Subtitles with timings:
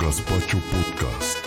[0.00, 1.38] Gaspacho Podcast.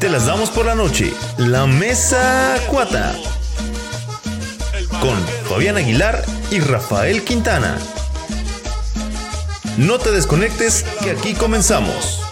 [0.00, 1.12] Te las damos por la noche.
[1.36, 3.14] La Mesa Cuata.
[5.00, 5.16] Con
[5.48, 7.78] Fabián Aguilar y Rafael Quintana.
[9.76, 12.27] No te desconectes que aquí comenzamos.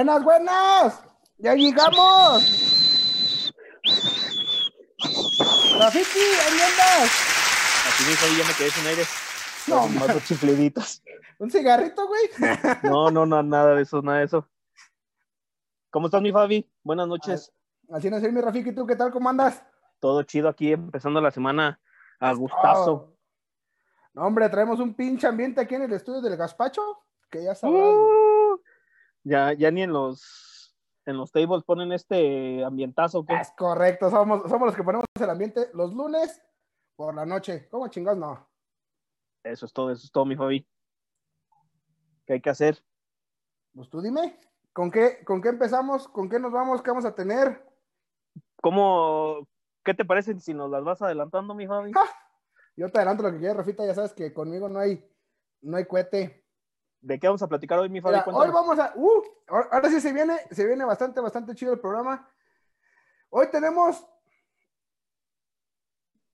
[0.00, 1.04] Buenas, buenas.
[1.36, 2.42] Ya llegamos.
[5.78, 7.10] Rafiki, ¿ahí andas?
[7.86, 9.02] Así mismo ya me quedé sin aire.
[9.66, 11.02] No, No, más dos chifliditos.
[11.38, 12.22] ¿Un cigarrito, güey?
[12.82, 14.48] No, no, no, nada de eso, nada de eso.
[15.90, 16.66] ¿Cómo estás, mi Fabi?
[16.82, 17.52] Buenas noches.
[17.92, 19.12] Así no es mi Rafiki, ¿tú qué tal?
[19.12, 19.62] ¿Cómo andas?
[19.98, 21.78] Todo chido aquí, empezando la semana
[22.20, 22.92] a gustazo.
[22.92, 23.16] Oh.
[24.14, 27.82] No, hombre, traemos un pinche ambiente aquí en el estudio del Gaspacho, que ya sabrás.
[27.82, 28.29] Uh,
[29.24, 30.76] ya, ya ni en los
[31.06, 35.30] en los tables ponen este ambientazo que Es correcto, somos, somos los que ponemos el
[35.30, 36.42] ambiente los lunes
[36.96, 37.68] por la noche.
[37.70, 38.46] ¿Cómo chingados no?
[39.42, 40.66] eso es todo, eso es todo, mi Fabi.
[42.26, 42.82] ¿Qué hay que hacer?
[43.74, 44.38] Pues tú dime,
[44.72, 46.06] ¿con qué, ¿con qué empezamos?
[46.08, 46.82] ¿Con qué nos vamos?
[46.82, 47.66] ¿Qué vamos a tener?
[48.60, 49.48] ¿Cómo
[49.82, 51.92] qué te parece si nos las vas adelantando, mi Fabi?
[52.76, 55.04] Yo te adelanto lo que quieras, Rafita, ya sabes que conmigo no hay,
[55.62, 56.39] no hay cohete.
[57.02, 58.16] ¿De qué vamos a platicar hoy, mi Fabi?
[58.26, 58.92] Mira, hoy vamos a.
[58.94, 62.28] Uh, ahora sí se viene, se viene bastante, bastante chido el programa.
[63.30, 64.06] Hoy tenemos.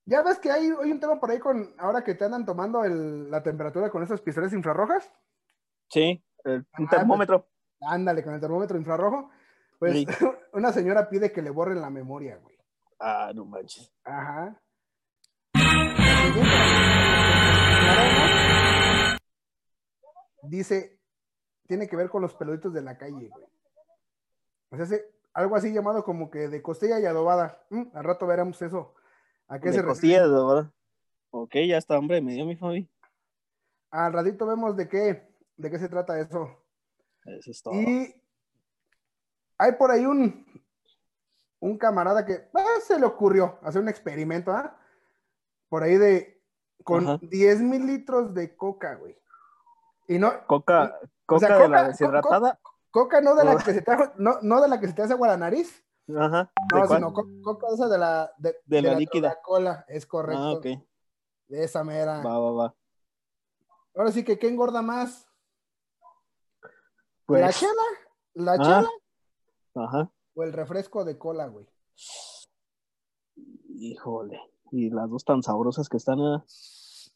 [0.05, 1.73] Ya ves que hay, hay un tema por ahí con.
[1.77, 5.11] Ahora que te andan tomando el- la temperatura con esas pistolas infrarrojas.
[5.89, 7.47] Sí, el- un Ah, termómetro.
[7.81, 9.29] Ándale, con el termómetro infrarrojo.
[9.79, 10.07] Pues Sí.
[10.53, 12.57] una señora pide que le borren la memoria, güey.
[12.99, 13.93] Ah, no manches.
[14.03, 14.59] Ajá.
[20.43, 20.99] Dice,
[21.67, 23.45] tiene que ver con los peluditos de la calle, güey.
[24.69, 24.97] O sea,
[25.33, 27.63] algo así llamado como que de costilla y adobada.
[27.69, 28.93] Mm, al rato veremos eso.
[29.47, 30.19] ¿A qué De se refiere?
[30.21, 30.71] costillas, ¿verdad?
[31.31, 32.89] Ok, ya está, hombre, me dio mi Fabi.
[33.91, 36.63] Al ratito vemos de qué, de qué se trata eso.
[37.25, 37.73] Eso es todo.
[37.73, 38.13] Y
[39.57, 40.45] hay por ahí un,
[41.59, 44.77] un camarada que eh, se le ocurrió hacer un experimento, ¿ah?
[45.69, 46.41] Por ahí de,
[46.83, 47.19] con Ajá.
[47.21, 49.17] 10 mil litros de coca, güey.
[50.07, 52.59] Y no, Coca, coca O sea, de coca- la co- deshidratada.
[52.91, 55.01] coca no de la que se te, hace- no, no de la que se te
[55.01, 56.51] hace agua a la nariz, Ajá.
[56.73, 56.99] ¿De no, cuál?
[56.99, 59.29] sino co- coca esa de la, de, De la líquida.
[59.31, 60.41] Coca-Cola, es correcto.
[60.41, 60.65] Ah, ok.
[61.49, 62.21] De esa mera.
[62.21, 62.75] Va, va, va.
[63.95, 65.27] Ahora sí que, ¿qué engorda más?
[67.25, 67.81] Pues, ¿La chela?
[68.35, 68.57] ¿La Ah.
[68.57, 68.89] chela
[69.85, 70.11] Ajá.
[70.35, 71.67] o el refresco de cola, güey?
[73.79, 74.39] Híjole.
[74.71, 76.19] Y las dos tan sabrosas que están.
[76.21, 76.45] ah.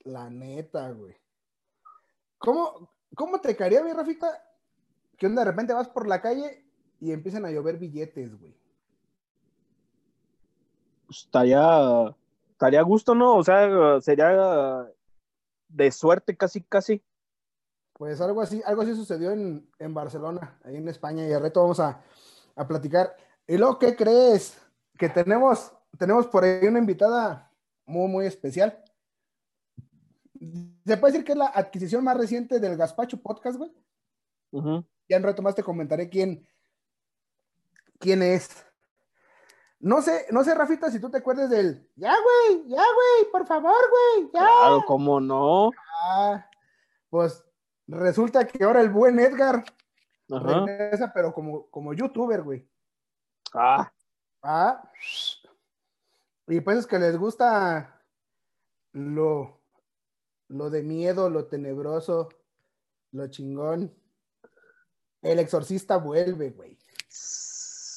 [0.03, 1.15] La neta, güey.
[2.41, 4.27] ¿Cómo, ¿Cómo te caería, mi Rafita?
[5.17, 6.65] Que de repente vas por la calle
[6.99, 8.55] y empiezan a llover billetes, güey.
[11.11, 12.15] pues, estaría.
[12.51, 13.35] Estaría a gusto, ¿no?
[13.37, 14.87] O sea, sería
[15.67, 17.03] de suerte casi, casi.
[17.93, 21.61] Pues algo así, algo así sucedió en, en Barcelona, ahí en España, y al reto
[21.61, 22.01] vamos a,
[22.55, 23.15] a platicar.
[23.47, 24.57] ¿Y luego qué crees?
[24.97, 27.51] Que tenemos, tenemos por ahí una invitada
[27.85, 28.83] muy, muy especial.
[30.85, 33.71] Se puede decir que es la adquisición más reciente del Gaspacho Podcast, güey.
[35.07, 36.47] Ya en rato más te comentaré quién,
[37.99, 38.65] quién es.
[39.79, 43.47] No sé, no sé, Rafita, si tú te acuerdas del, ya, güey, ya, güey, por
[43.47, 44.39] favor, güey, ya.
[44.39, 45.71] Claro, cómo no.
[46.03, 46.47] Ah,
[47.09, 47.43] pues
[47.87, 49.63] resulta que ahora el buen Edgar
[50.31, 50.65] Ajá.
[50.65, 52.67] regresa, pero como, como youtuber, güey.
[53.53, 53.91] Ah,
[54.43, 54.91] Ah,
[56.47, 58.01] y pues es que les gusta
[58.93, 59.60] lo,
[60.51, 62.29] lo de miedo, lo tenebroso,
[63.11, 63.93] lo chingón.
[65.21, 66.77] El exorcista vuelve, güey.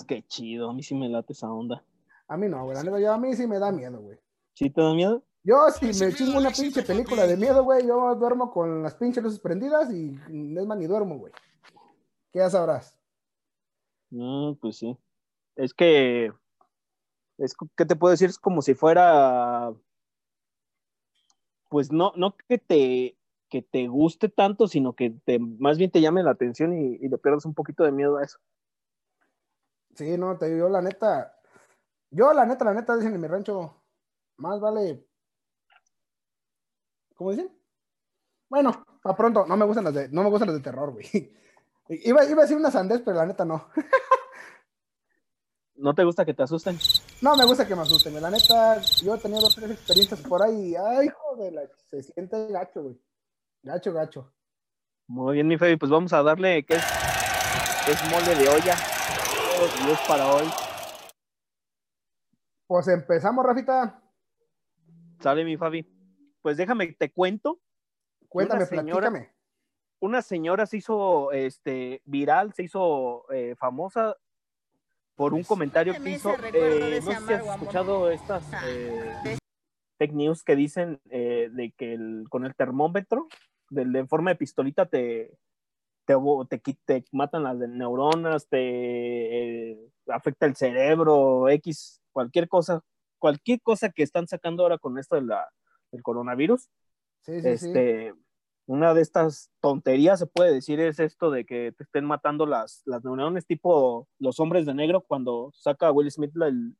[0.08, 0.70] qué chido.
[0.70, 1.82] A mí sí me late esa onda.
[2.28, 2.76] A mí no, güey.
[3.02, 4.18] yo- A mí sí me da miedo, güey.
[4.54, 5.22] ¿Sí te da miedo?
[5.42, 9.22] Yo si me chingo una pinche película de miedo, güey, yo duermo con las pinches
[9.22, 11.32] luces prendidas y mm, es más ni duermo, güey.
[12.32, 12.96] ¿Qué ya sabrás?
[14.10, 14.96] Mm, pues sí.
[15.56, 16.32] Es que,
[17.38, 18.30] es, ¿qué te puedo decir?
[18.30, 19.72] Es como si fuera,
[21.74, 23.18] pues no, no que te,
[23.48, 27.18] que te guste tanto, sino que te, más bien te llame la atención y, le
[27.18, 28.38] pierdas un poquito de miedo a eso.
[29.96, 31.36] Sí, no, te digo, la neta,
[32.12, 33.82] yo la neta, la neta, dicen en mi rancho,
[34.36, 35.04] más vale,
[37.16, 37.50] ¿cómo dicen?
[38.48, 38.70] Bueno,
[39.02, 41.06] para pronto, no me gustan las de, no me gustan las de terror, güey.
[41.88, 43.66] Iba, iba a decir una sandez, pero la neta no.
[45.76, 46.78] ¿No te gusta que te asusten?
[47.20, 48.20] No me gusta que me asusten.
[48.20, 50.74] La neta, yo he tenido dos, tres experiencias por ahí.
[50.76, 53.00] Ay, joder, la- se siente gacho, güey.
[53.62, 54.32] Gacho, gacho.
[55.08, 56.84] Muy bien, mi Fabi, pues vamos a darle que es,
[57.88, 58.74] es mole de olla.
[58.74, 60.44] Es para hoy.
[62.66, 64.00] Pues empezamos, Rafita.
[65.20, 65.86] Sale mi Fabi.
[66.40, 67.60] Pues déjame, te cuento.
[68.28, 69.34] Cuéntame, señora- platícame.
[70.00, 74.16] Una señora se hizo este, viral, se hizo eh, famosa
[75.14, 76.34] por un comentario que hizo.
[76.52, 78.62] eh, no sé si has escuchado estas Ah.
[78.66, 79.36] eh,
[79.98, 83.28] fake news que dicen eh, de que el- con el termómetro
[83.70, 85.36] del de forma de pistolita te,
[86.04, 86.16] te,
[86.84, 89.78] te, matan las de neuronas, te eh,
[90.08, 92.82] afecta el cerebro, X, cualquier cosa,
[93.18, 95.48] cualquier cosa que están sacando ahora con esto de la,
[95.92, 96.68] del coronavirus.
[97.22, 97.72] Sí, sí, sí.
[98.66, 102.82] Una de estas tonterías se puede decir es esto de que te estén matando las,
[102.86, 106.76] las neuronas tipo los hombres de negro cuando saca Will Smith la- el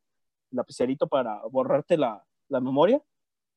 [0.51, 3.03] lapicerito para borrarte la, la memoria.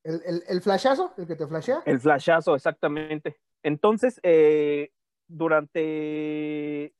[0.04, 1.82] El, el, el flashazo, el que te flashea.
[1.86, 3.36] El flashazo, exactamente.
[3.62, 4.90] Entonces, eh,
[5.28, 6.94] durante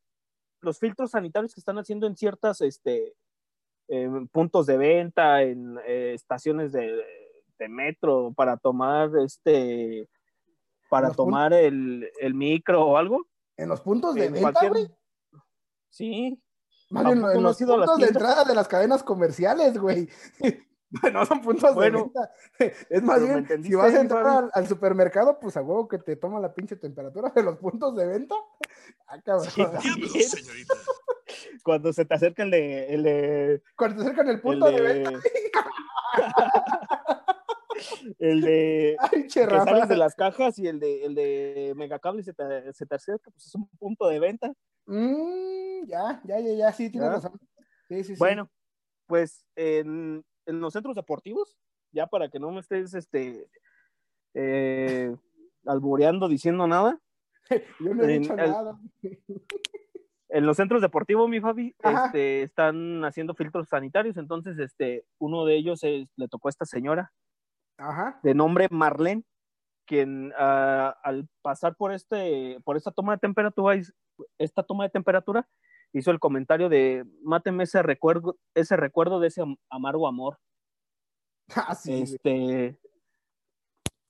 [0.61, 3.15] los filtros sanitarios que están haciendo en ciertas este,
[3.89, 7.05] eh, puntos de venta, en eh, estaciones de,
[7.59, 10.09] de metro, para tomar este
[10.89, 13.27] para tomar el, el micro o algo.
[13.57, 14.95] En los puntos de en venta, cualquier- güey.
[15.91, 16.41] Sí,
[16.91, 20.09] Más ¿A bien en los las puntos de entrada de las cadenas comerciales, güey.
[21.13, 22.33] no son puntos Bueno, de venta.
[22.91, 25.89] Es más pero ¿me bien, si vas a entrar al, al supermercado, pues a huevo
[25.89, 28.35] que te toma la pinche temperatura de los puntos de venta.
[29.07, 29.51] Ah, cabrón.
[29.51, 30.29] Sí, también.
[31.65, 34.81] cuando se te acerca el de, el de, Cuando te acercan el el punto de
[34.81, 35.11] venta,
[38.19, 42.23] el de ay, che, que sales de las cajas y el de, el de megacable
[42.23, 44.53] se te, se te acerca, pues es un punto de venta.
[44.87, 47.15] Mm, ya, ya, ya, ya, sí, tienes ¿Ya?
[47.17, 47.39] razón.
[47.89, 48.19] Sí, sí, sí.
[48.19, 48.51] Bueno,
[49.07, 51.57] pues en, en los centros deportivos,
[51.93, 53.49] ya para que no me estés este
[54.35, 55.15] eh,
[55.67, 57.01] albureando diciendo nada,
[57.81, 58.79] yo no he en dicho el- nada.
[60.31, 62.07] en los centros deportivos, mi Fabi, Ajá.
[62.07, 66.67] este, están haciendo filtros sanitarios, entonces este, uno de ellos es- le tocó a esta
[66.67, 67.13] señora
[67.79, 68.19] Ajá.
[68.23, 69.25] de nombre Marlene,
[69.87, 73.81] quien ah, al pasar por este, por esta toma de temperatura,
[74.37, 75.49] esta toma de temperatura,
[75.93, 80.39] hizo el comentario de máteme ese recuerdo, ese recuerdo de ese am- amargo amor.
[81.57, 82.79] Ah, sí, este,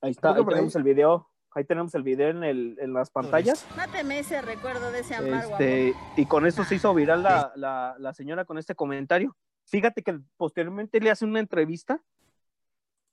[0.01, 3.65] ahí está, ahí tenemos el video, ahí tenemos el video en, el, en las pantallas.
[3.77, 6.03] Máteme ese recuerdo de ese amargo Este, amor.
[6.17, 9.37] y con eso se hizo viral la, la, la señora con este comentario.
[9.67, 12.03] Fíjate que posteriormente le hace una entrevista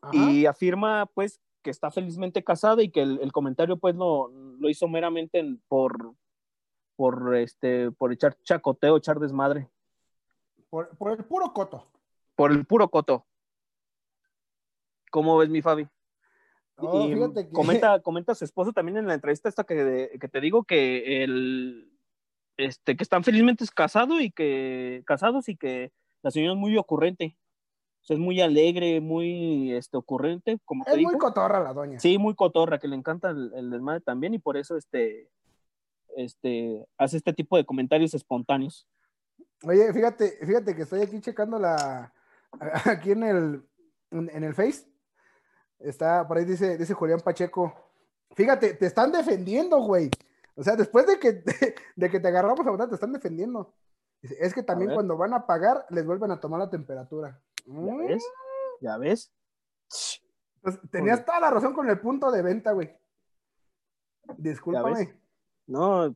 [0.05, 0.31] Ajá.
[0.31, 4.69] y afirma pues que está felizmente casada y que el, el comentario pues lo, lo
[4.69, 6.13] hizo meramente en- por
[6.95, 9.69] por este por echar chacoteo, echar desmadre,
[10.69, 11.87] Por, por el puro coto.
[12.35, 13.25] por el puro coto.
[15.11, 15.87] ¿Cómo ves mi Fabi?
[16.77, 20.41] Oh, y que- comenta, comenta su esposo también en la entrevista esta que, que te
[20.41, 21.91] digo que el
[22.57, 25.91] este que están felizmente casados y que casados y que
[26.21, 27.37] la señora es muy ocurrente.
[28.05, 31.09] O sea, es muy alegre, muy este ocurrente, como te Es digo.
[31.09, 31.99] muy cotorra la doña.
[31.99, 35.27] Sí, muy cotorra, que le encanta el, el desmadre también y por eso este,
[36.15, 38.87] este, hace este tipo de comentarios espontáneos.
[39.63, 42.13] Oye, fíjate, fíjate que estoy aquí checando la
[42.85, 43.63] aquí en el
[44.11, 44.85] en, el Face.
[45.79, 47.73] Está, por ahí dice, dice Julián Pacheco.
[48.35, 50.11] Fíjate, te están defendiendo, güey.
[50.55, 51.43] O sea, después de que,
[51.95, 53.73] de, que te agarramos a votar, te están defendiendo.
[54.21, 57.39] Es que también cuando van a pagar, les vuelven a tomar la temperatura.
[57.65, 58.23] ¿Ya ves?
[58.81, 59.31] ¿Ya ves?
[60.61, 62.95] pues, tenías toda la razón con el punto de venta, güey.
[64.37, 65.19] Discúlpame.
[65.67, 66.15] No,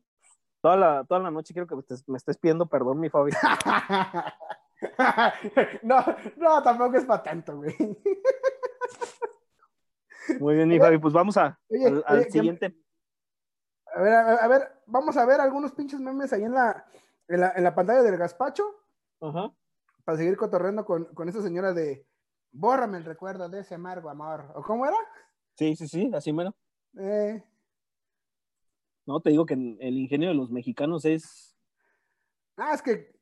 [0.60, 3.32] toda la, toda la noche quiero que me estés, me estés pidiendo perdón, mi Fabi.
[5.82, 6.04] no,
[6.36, 7.74] no, tampoco es para tanto, güey.
[10.38, 12.76] Muy bien, mi Fabi, pues vamos a, oye, al, al oye, que- siguiente.
[13.92, 16.86] A ver, a, a ver, vamos a ver algunos pinches memes ahí en la,
[17.26, 18.62] en la, en la pantalla del gazpacho
[19.20, 19.52] Ajá.
[20.04, 22.06] Para seguir cotorreando con, con esa señora de
[22.52, 24.52] bórrame el recuerdo de ese amargo amor.
[24.54, 24.96] ¿O cómo era?
[25.56, 26.54] Sí, sí, sí, así mero.
[26.98, 27.42] Eh,
[29.06, 31.56] No, te digo que el ingenio de los mexicanos es...
[32.56, 33.12] ah, es que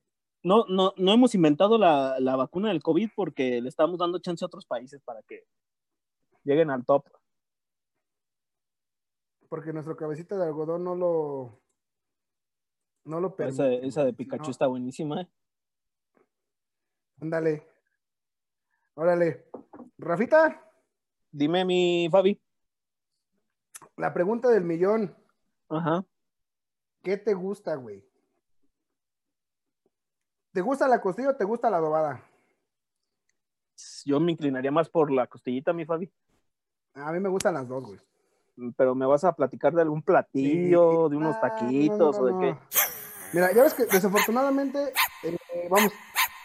[0.43, 4.45] No, no, no hemos inventado la, la vacuna del COVID porque le estamos dando chance
[4.45, 5.45] a otros países para que
[6.45, 7.05] lleguen al top.
[9.49, 11.61] porque nuestro cabecita de algodón no lo
[13.05, 13.87] no lo Esa, permite.
[13.87, 14.17] esa de güey.
[14.17, 15.23] Pikachu No, está buenísima.
[15.23, 15.29] ¿eh?
[17.21, 17.67] Ándale.
[18.95, 19.47] Órale.
[19.99, 20.65] Rafita,
[21.31, 22.41] Dime, mi Fabi.
[23.97, 25.15] la pregunta del millón.
[25.69, 26.05] Ajá.
[27.03, 28.05] ¿Qué te gusta, güey?
[30.53, 32.25] ¿Te gusta la costilla o te gusta la adobada?
[34.05, 36.11] Yo me inclinaría más por la costillita, mi Fabi.
[36.95, 38.01] A mí me gustan las dos, güey.
[38.77, 41.11] Pero me vas a platicar de algún platillo, Sí.
[41.11, 42.59] de unos Ah, taquitos no, o de no, qué.
[43.35, 45.93] Mira, ya ves que desafortunadamente, eh, vamos,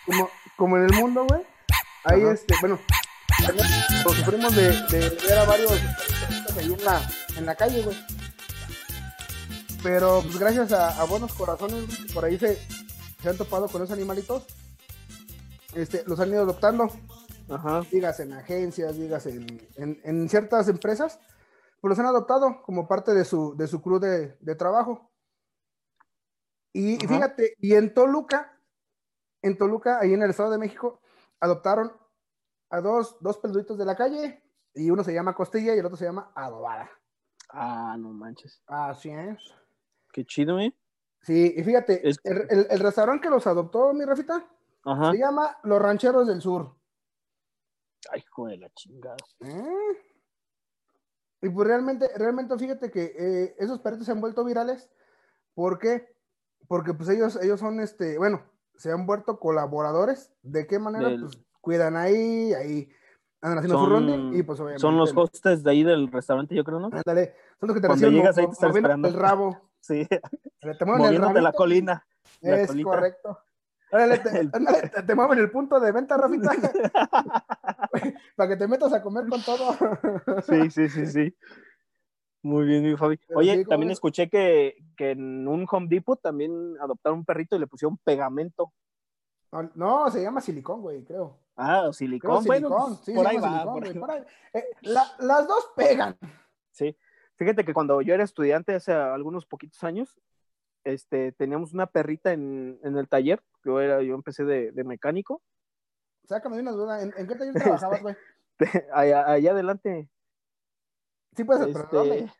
[0.05, 1.41] como, como en el mundo, güey,
[2.05, 2.33] ahí Ajá.
[2.33, 2.79] este, bueno,
[4.05, 5.71] lo sufrimos de, de ver a varios
[6.57, 7.01] ahí en la,
[7.37, 7.97] en la calle, güey.
[9.81, 12.57] Pero pues gracias a, a buenos corazones, güey, por ahí se,
[13.21, 14.45] se han topado con esos animalitos.
[15.75, 16.89] Este, los han ido adoptando,
[17.49, 17.81] Ajá.
[17.91, 21.19] digas en agencias, digas en, en- en ciertas empresas,
[21.81, 25.11] pues los han adoptado como parte de su, de su crew de, de trabajo.
[26.71, 28.52] Y, fíjate, y en Toluca,
[29.43, 30.99] en Toluca, ahí en el Estado de México,
[31.39, 31.91] adoptaron
[32.69, 34.41] a dos, dos peluditos de la calle,
[34.73, 36.89] y uno se llama Costilla y el otro se llama Adobada.
[37.49, 38.63] Ah, no manches.
[38.65, 39.37] Así es.
[40.11, 40.75] Qué chido, ¿eh?
[41.21, 44.49] Sí, y fíjate, Es- el, el- el restaurante que los adoptó, mi Rafita,
[44.85, 45.11] Ajá.
[45.11, 46.75] se llama Los Rancheros del Sur.
[48.11, 49.15] Ay, hijo de la chingada.
[49.41, 49.97] ¿Eh?
[51.41, 54.89] Y pues realmente, realmente fíjate que eh, esos perritos se han vuelto virales.
[55.53, 56.15] ¿Por qué?
[56.67, 58.43] Porque pues ellos, ellos son, este, bueno,
[58.75, 60.31] se han vuelto colaboradores.
[60.41, 61.09] ¿De qué manera?
[61.09, 62.89] Del- Pues cuidan ahí, ahí
[63.41, 64.81] andan haciendo su rondín y pues obviamente.
[64.81, 66.89] Son los hostes de ahí del restaurante, yo creo, ¿no?
[66.91, 69.07] Ándale, son los que te Cuando reciben llegas ahí mo- te están moviendo esperando.
[69.07, 69.69] el rabo.
[69.83, 72.07] Sí, Te mueven el moviéndote la colina.
[72.39, 72.89] la Es colita.
[72.89, 73.39] correcto.
[73.91, 76.51] Órale, te, El- ándale, te- te mueven el punto de venta, Rafita.
[78.35, 79.75] para que te metas a comer con todo.
[80.47, 81.35] Sí, sí, sí, sí.
[82.43, 83.19] Muy bien, mi Fabi.
[83.33, 87.55] Oye, sí, ¿cómo también escuché que, que en un Home Depot también adoptaron un perrito
[87.55, 88.73] y le pusieron pegamento.
[89.51, 91.39] No, no, se llama silicón, güey, creo.
[91.55, 92.43] Ah, silicón.
[92.43, 93.49] Bueno, silicón, pues, sí, por ahí va.
[93.49, 94.23] silicón, por güey, ahí por ahí.
[94.53, 96.17] Eh, la- las dos pegan.
[96.71, 96.97] Sí.
[97.35, 100.19] Fíjate que cuando yo era estudiante hace algunos poquitos años,
[100.83, 103.41] este, teníamos una perrita en, en el taller.
[103.63, 105.41] Yo era, yo empecé de, de mecánico.
[106.25, 107.01] Sácame de una duda.
[107.01, 107.53] ¿En, en qué taller
[107.87, 108.15] trabajabas, güey?
[108.93, 110.09] allá, allá adelante,
[111.35, 112.33] Sí, puede ser, pero este, ¿dónde?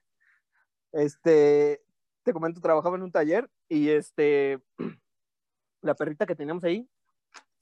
[0.91, 1.85] este,
[2.23, 4.63] te comento, trabajaba en un taller y este,
[5.81, 6.89] la perrita que teníamos ahí,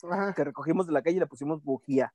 [0.10, 0.34] Ajá.
[0.34, 2.14] que recogimos de la calle, le pusimos bujía.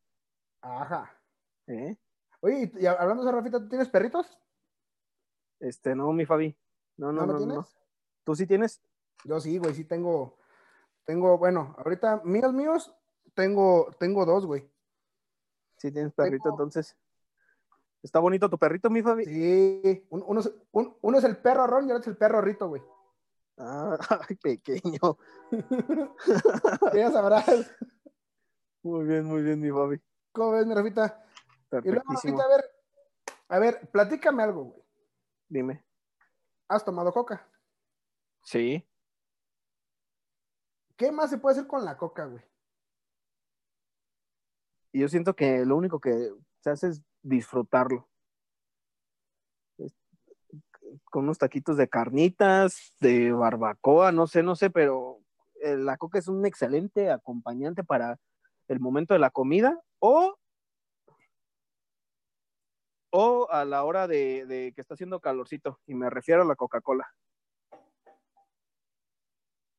[0.61, 1.19] Ajá.
[1.67, 1.97] ¿eh?
[2.41, 4.39] Oye, y, y hablando de Rafita, ¿tú tienes perritos?
[5.61, 6.57] Este, no, mi Fabi.
[6.97, 7.57] No, no, ¿No, no, tienes?
[7.57, 7.67] no.
[8.25, 8.83] ¿Tú sí tienes?
[9.25, 10.39] Yo sí, güey, sí tengo.
[11.05, 12.95] Tengo, bueno, ahorita míos, míos,
[13.35, 14.69] tengo, tengo dos, güey.
[15.79, 16.97] Sí tienes perrito, Tengo- entonces.
[18.07, 19.25] ¿Está bonito tu perrito, mi Fabi?
[19.25, 20.07] Sí.
[20.11, 22.69] Un- uno, es, un- uno es el perro Ron y otro es el perro Rito,
[22.69, 22.81] güey.
[23.59, 23.99] Ah,
[24.31, 25.19] ay, pequeño.
[26.93, 27.69] Que ya sabrás.
[28.85, 30.01] Muy bien, muy bien, mi Fabi.
[30.31, 31.21] ¿Cómo ves, mi Rafita?
[31.83, 32.05] Y luego.
[32.13, 32.65] Rafita, a ver,
[33.49, 34.83] a ver, platícame algo, güey.
[35.49, 35.85] Dime.
[36.69, 37.49] ¿Has tomado coca?
[38.45, 38.89] Sí.
[40.97, 42.45] ¿Qué más se puede hacer con la coca, güey?
[44.93, 48.09] Y yo siento que lo único que se hace es disfrutarlo.
[51.05, 55.21] Con unos taquitos de carnitas, de barbacoa, no sé, no sé, pero
[55.63, 58.19] eh, la coca es un excelente acompañante para
[58.69, 60.39] el momento de la comida o,
[63.11, 66.57] o a la hora de, de que está haciendo calorcito, y me refiero a la
[66.57, 67.13] Coca-Cola.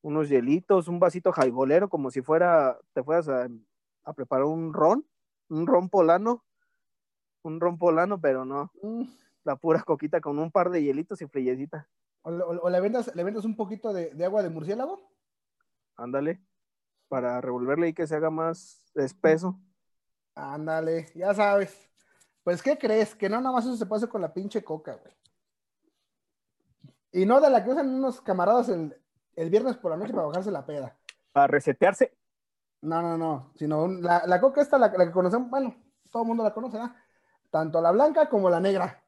[0.02, 3.48] Unos hielitos, un vasito jaibolero, como si fuera, te fueras a,
[4.04, 5.06] a preparar un ron,
[5.48, 6.44] un ron polano,
[7.48, 9.02] un ron polano, pero no, Mm,
[9.44, 11.88] la pura coquita con un par de hielitos y frillecita.
[12.22, 15.00] ¿O, le- o- o le, vendas, le vendas un poquito de, de agua de murciélago?
[15.96, 16.40] Ándale,
[17.08, 19.58] para revolverle y que se haga más espeso.
[20.34, 21.90] Ándale, ya sabes.
[22.44, 23.14] Pues, ¿qué crees?
[23.14, 25.12] Que no nada más eso se puede hacer con la pinche coca, güey.
[27.12, 28.94] Y no de la que usan unos camaradas el,
[29.34, 30.96] el viernes por la noche para bajarse la peda.
[31.32, 32.14] Para resetearse,
[32.82, 33.52] No, no, no.
[33.56, 35.74] Sino un- la, la coca esta, la, la que conocemos, bueno,
[36.10, 36.94] todo el mundo la conoce, ¿verdad?
[37.50, 39.02] Tanto la blanca como la negra.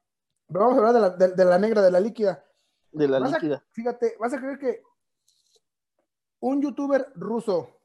[0.48, 2.44] Pero vamos a hablar de la, de- de la negra, de la líquida.
[2.92, 3.64] de la Vas a- líquida.
[3.70, 4.82] Fíjate, vas a creer que
[6.40, 7.80] un youtuber ruso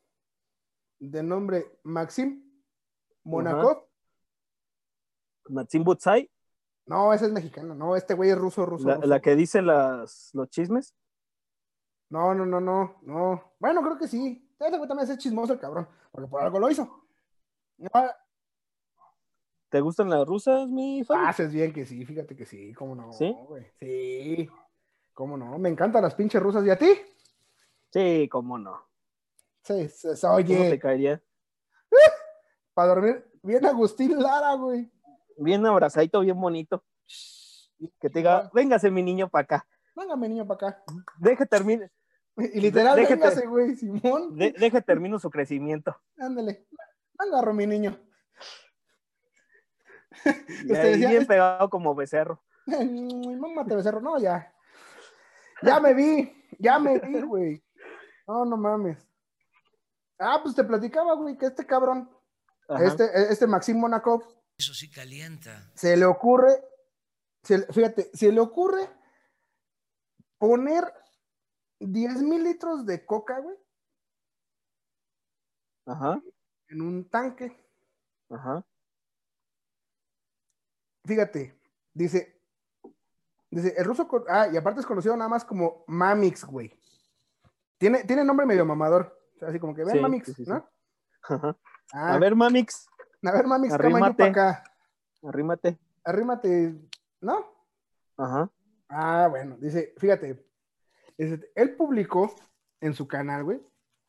[1.00, 2.42] de nombre Maxim
[3.24, 3.84] Monakov,
[5.50, 6.32] Maxim Butzai,
[6.88, 8.88] no, ese es mexicano, no, este güey es ruso, ruso.
[8.88, 9.08] la, ruso.
[9.08, 10.96] la que dice las, los chismes.
[12.10, 13.56] No, no, no, no, no.
[13.60, 14.48] Bueno, creo que sí.
[14.60, 17.04] Ese güey también es chismoso el cabrón, porque por algo lo hizo.
[17.78, 17.90] No,
[19.76, 21.26] ¿Te gustan las rusas, mi Fabi?
[21.28, 23.36] haces bien que sí, fíjate que sí, cómo no, ¿Sí?
[23.46, 23.66] güey.
[23.78, 24.48] Sí,
[25.14, 26.66] cómo no, me encantan las pinches rusas.
[26.66, 26.92] ¿Y a ti?
[27.92, 28.80] Sí, cómo no.
[29.64, 31.22] Sí, se, se ¿Cómo oye, te caería?
[32.74, 34.90] para dormir bien Agustín Lara, güey.
[35.36, 36.82] Bien abrazadito, bien bonito.
[38.00, 39.68] Que te diga, véngase mi niño para acá.
[39.94, 40.84] Véngame, niño, para acá.
[41.20, 41.92] Deje termine,
[42.38, 43.16] Y literal, Déjate.
[43.16, 44.38] véngase, güey, Simón.
[44.38, 45.98] De- deje termino su crecimiento.
[46.18, 46.66] Ándale.
[47.18, 48.00] Agarro, mi niño.
[50.24, 52.42] Y Este ahí decía- bien pegado como becerro.
[52.68, 54.02] Mamá te becerro.
[54.02, 54.54] No, ya.
[55.62, 56.32] Ya me vi.
[56.60, 57.64] Ya me vi, güey.
[58.28, 58.98] No, no mames.
[60.18, 62.10] Ah, pues te platicaba, güey, que este cabrón,
[62.70, 62.86] Ajá.
[62.86, 64.24] este, este Maxim Monakov,
[64.58, 65.70] Eso sí calienta.
[65.76, 66.64] se le ocurre,
[67.44, 68.90] se fíjate, se le ocurre
[70.38, 70.86] poner
[71.80, 73.58] 10 mil litros de coca, güey,
[75.86, 76.22] Ajá.
[76.70, 77.62] en un tanque.
[78.30, 78.66] Ajá.
[81.06, 81.58] Fíjate,
[81.94, 82.42] dice,
[83.50, 86.74] dice, el ruso, ah, y aparte es conocido nada más como Mamix, güey.
[87.78, 90.46] Tiene, tiene nombre medio mamador, o sea, así como que ven Sí, Mamix, sí, sí,
[90.46, 90.52] sí.
[90.52, 90.68] ¿no?
[91.24, 91.58] Ajá.
[91.94, 92.88] Ah, A ver, Mamix,
[93.24, 94.24] a ver, Mamix, arrímate.
[94.24, 94.64] acá,
[95.24, 95.78] arrímate.
[96.04, 96.76] arrímate,
[97.22, 97.46] ¿no?
[98.18, 98.50] Ajá.
[98.90, 100.46] Ah, bueno, dice, fíjate,
[101.18, 102.34] dice, él publicó
[102.82, 103.62] en su canal, güey,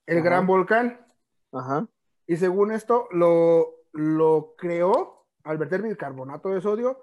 [0.07, 0.25] el Ajá.
[0.25, 1.07] Gran Volcán,
[1.53, 1.87] Ajá.
[2.27, 5.16] y según esto, lo, lo creó
[5.47, 7.03] al verter bicarbonato de sodio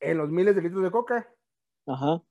[0.00, 1.28] en los miles de litros de coca.
[1.86, 2.22] Ajá.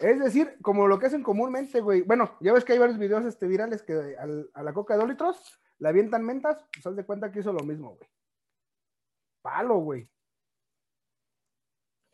[0.00, 2.02] Es decir, como lo que hacen comúnmente, güey.
[2.02, 5.00] Bueno, ya ves que hay varios videos este, virales que al- a la coca de
[5.00, 8.08] 2 litros la avientan mentas, pues haz de cuenta que hizo lo mismo, güey.
[9.42, 10.08] Palo, güey.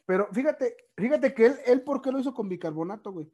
[0.06, 3.30] Pero fíjate, fíjate que él, él ¿por qué lo hizo con bicarbonato, güey?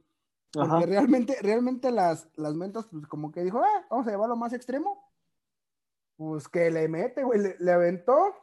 [0.53, 0.87] Porque Ajá.
[0.87, 5.13] realmente, realmente las, las mentas, pues como que dijo, ah, vamos a llevarlo más extremo.
[6.17, 8.35] Pues que le mete, güey, le, le aventó.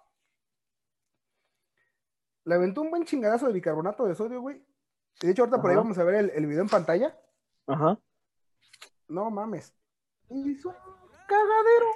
[2.47, 4.63] Le aventó un buen chingadazo de bicarbonato de sodio, güey.
[5.21, 7.13] Y de hecho, ahorita por ahí vamos a ver el, el video en pantalla.
[7.67, 7.99] Ajá.
[9.09, 9.73] No mames.
[10.29, 10.75] Hizo un
[11.27, 11.87] cagadero.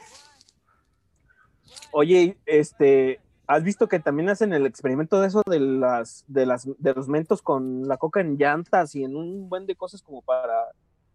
[1.94, 6.68] Oye, este, ¿has visto que también hacen el experimento de eso de las, de las,
[6.78, 10.22] de los mentos con la coca en llantas y en un buen de cosas como
[10.22, 10.64] para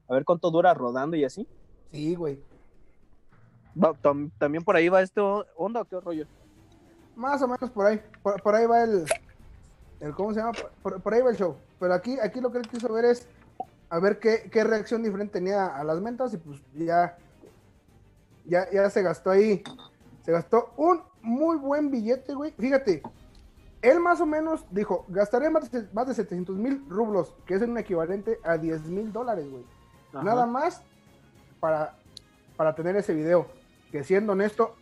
[0.08, 1.46] a ver cuánto dura rodando y así?
[1.90, 2.40] Sí, güey.
[3.78, 6.26] Va- tam- también por ahí va este onda o qué rollo.
[7.16, 8.00] Más o menos por ahí.
[8.22, 9.04] Por, por ahí va el,
[10.00, 10.15] el.
[10.15, 10.52] ¿Cómo se llama?
[10.82, 11.56] Por, por ahí va el show.
[11.78, 13.28] Pero aquí, aquí lo que él quiso ver es.
[13.89, 16.35] A ver qué, qué reacción diferente tenía a las mentas.
[16.35, 17.17] Y pues ya.
[18.45, 19.63] Ya, ya se gastó ahí.
[20.25, 22.52] Se gastó un muy buen billete, güey.
[22.52, 23.02] Fíjate.
[23.82, 27.35] Él más o menos dijo: gastaré más de, más de 700 mil rublos.
[27.47, 29.65] Que es un equivalente a 10 mil dólares, güey.
[30.13, 30.23] Ajá.
[30.25, 30.82] Nada más
[31.61, 31.95] para,
[32.56, 33.47] para tener ese video.
[33.93, 34.75] Que siendo honesto,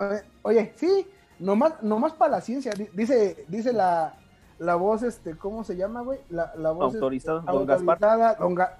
[0.00, 1.06] eh, oye, sí,
[1.38, 2.72] nomás, nomás para la ciencia.
[2.72, 4.14] di- Dice, dice la,
[4.58, 6.20] la voz, este, ¿cómo se llama, güey?
[6.30, 7.96] La, la voz este, Autorizado, don Gaspar.
[8.02, 8.76] autorizada, don Ga-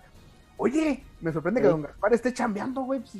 [0.57, 3.01] Oye, me sorprende que don Gaspar esté chambeando, güey.
[3.01, 3.15] pues,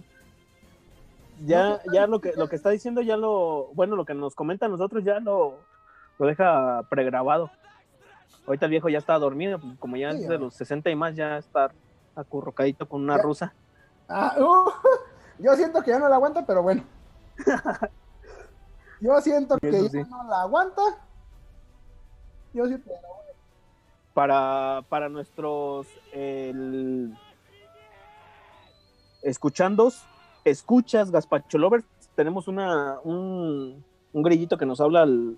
[1.45, 4.67] Ya, ya lo que, lo que está diciendo ya lo, bueno, lo que nos comenta
[4.67, 5.59] a nosotros ya lo,
[6.19, 7.51] lo deja pregrabado.
[8.47, 10.95] Ahorita el viejo ya está dormido, pues, como ya Sí, es de los 60 y
[10.97, 11.73] más, ya está
[12.15, 13.23] acurrucadito con una Ya.
[13.23, 13.55] rusa.
[14.09, 14.71] Ah, uh,
[15.43, 16.83] yo siento que ya no la aguanta, pero bueno.
[19.01, 20.11] Yo siento que Eso ya sí.
[20.11, 20.81] no la aguanta.
[22.55, 22.79] Yo que
[24.15, 27.13] para, para nuestros el-
[29.23, 30.05] escuchandos,
[30.45, 35.37] escuchas, Gaspacho Lovers, tenemos una, un, un grillito que nos habla al-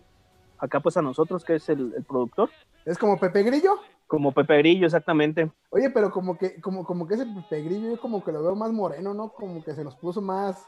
[0.59, 2.51] acá pues a nosotros, que es el, el productor,
[2.85, 3.79] es como Pepe Grillo.
[4.07, 5.51] como Pepe Grillo, exactamente.
[5.71, 8.55] Oye, pero como que, como, como que ese Pepe Grillo, yo como que lo veo
[8.55, 9.31] más moreno, ¿no?
[9.31, 10.63] Como que se nos puso más,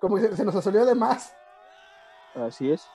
[0.00, 1.34] como que se, se nos asolió de más.
[2.34, 2.86] Así es.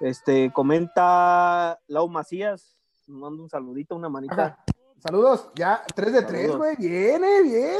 [0.00, 4.34] Este, comenta Lau Macías, nos manda un saludito, una manita.
[4.46, 4.64] Ajá.
[4.98, 6.56] Saludos, ya, 3 de 3, Saludos.
[6.58, 7.78] güey, viene, bien.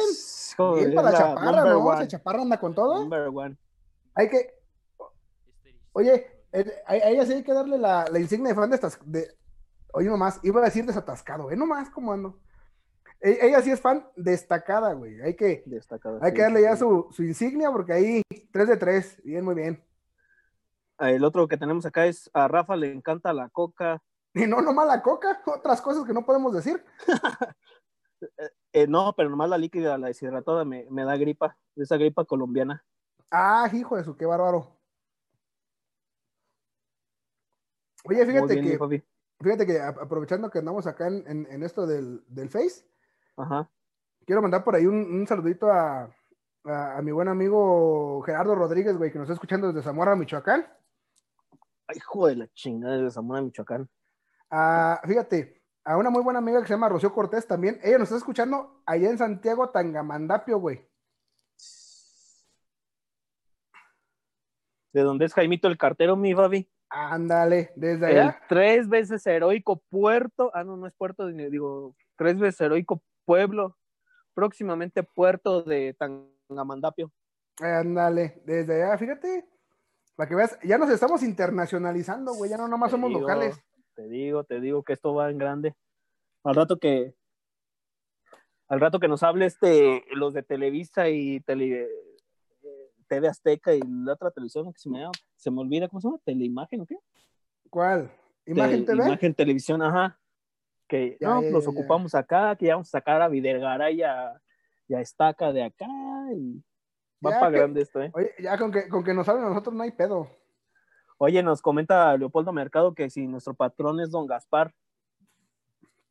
[0.56, 1.78] Joder, Bien para la chaparra, ¿no?
[1.78, 2.98] one, Se chaparra anda con todo.
[3.00, 3.56] number one.
[4.14, 4.54] Hay que,
[5.92, 8.98] oye, eh, a ella sí hay que darle la, la insignia de fan de estas,
[9.04, 9.28] de,
[9.92, 11.56] oye nomás, iba a decir desatascado, ¿eh?
[11.56, 12.38] Nomás, ¿cómo ando?
[13.20, 16.76] E- Ella sí es fan destacada, güey, hay que, Destacado, hay sí, que darle ya
[16.76, 19.82] su, su insignia porque ahí, 3 de 3, bien, muy bien.
[20.98, 24.02] El otro que tenemos acá es a Rafa le encanta la coca.
[24.34, 26.84] Y no nomás la coca, otras cosas que no podemos decir.
[28.72, 32.82] Eh, no, pero nomás la líquida, la deshidratada me, me da gripa, esa gripa colombiana.
[33.30, 34.74] Ah, hijo de su, qué bárbaro.
[38.04, 39.02] Oye, fíjate bien, que, papi.
[39.40, 42.86] fíjate que aprovechando que andamos acá en, en- en esto del, del Face,
[43.36, 43.70] Ajá.
[44.24, 46.10] quiero mandar por ahí un, un saludito a,
[46.64, 50.66] a- a mi buen amigo Gerardo Rodríguez, güey, que nos está escuchando desde Zamora, Michoacán.
[51.88, 53.88] Ay, hijo de la chingada de Zamora, Michoacán.
[54.50, 57.78] A, fíjate, a una muy buena amiga que se llama Rocío Cortés también.
[57.82, 60.88] Ella nos está escuchando allá en Santiago, Tangamandapio, güey.
[64.92, 66.68] ¿De dónde es Jaimito el cartero, mi Fabi?
[66.88, 68.40] Ándale, desde El allá.
[68.48, 73.76] tres veces heroico puerto, ah, no, no es puerto, digo, tres veces heroico pueblo,
[74.34, 77.12] próximamente puerto de Tangamandapio.
[77.60, 79.44] Ándale, desde allá, fíjate,
[80.16, 83.58] para que veas, ya nos estamos internacionalizando, güey, ya no nomás Te somos digo, locales.
[83.94, 85.74] Te digo, te digo que esto va en grande.
[86.44, 87.14] Al rato que
[88.68, 91.88] al rato que nos hable este los de Televisa y tele, eh,
[93.08, 95.04] TV Azteca y la otra televisión que se me
[95.36, 96.96] se me olvida cómo se llama, Teleimagen o qué?
[97.70, 98.10] ¿Cuál?
[98.44, 99.06] ¿Imagen Te- TV?
[99.06, 100.18] Imagen Televisión, ajá.
[100.88, 101.70] Que Ya, no, ya, los ya.
[101.70, 104.40] ocupamos acá, que ya vamos a sacar a Videgaray y a,
[104.88, 105.86] y a Estaca de acá
[106.34, 106.62] y
[107.24, 108.10] va Ya para que- grande esto, ¿eh?
[108.14, 110.28] Oye, ya con que, con que nos hablen a nosotros no hay pedo.
[111.18, 114.74] Oye, nos comenta Leopoldo Mercado que si nuestro patrón es don Gaspar,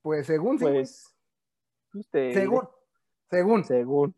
[0.02, 1.16] Pues según, sí, pues
[1.94, 2.68] usted, según,
[3.30, 3.64] según.
[3.64, 4.16] según.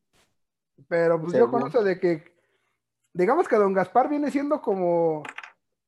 [0.87, 2.35] Pero pues yo conozco de que,
[3.13, 5.23] digamos que Don Gaspar viene siendo como,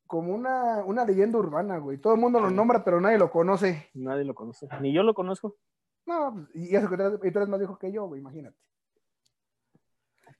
[0.06, 1.98] como una, una leyenda urbana, güey.
[1.98, 3.88] Todo el mundo lo nombra, pero nadie lo conoce.
[3.94, 4.68] Nadie lo conoce.
[4.80, 5.56] Ni yo lo conozco.
[6.06, 6.94] No, y eso que
[7.28, 8.56] y tú eres más viejo que yo, güey, imagínate.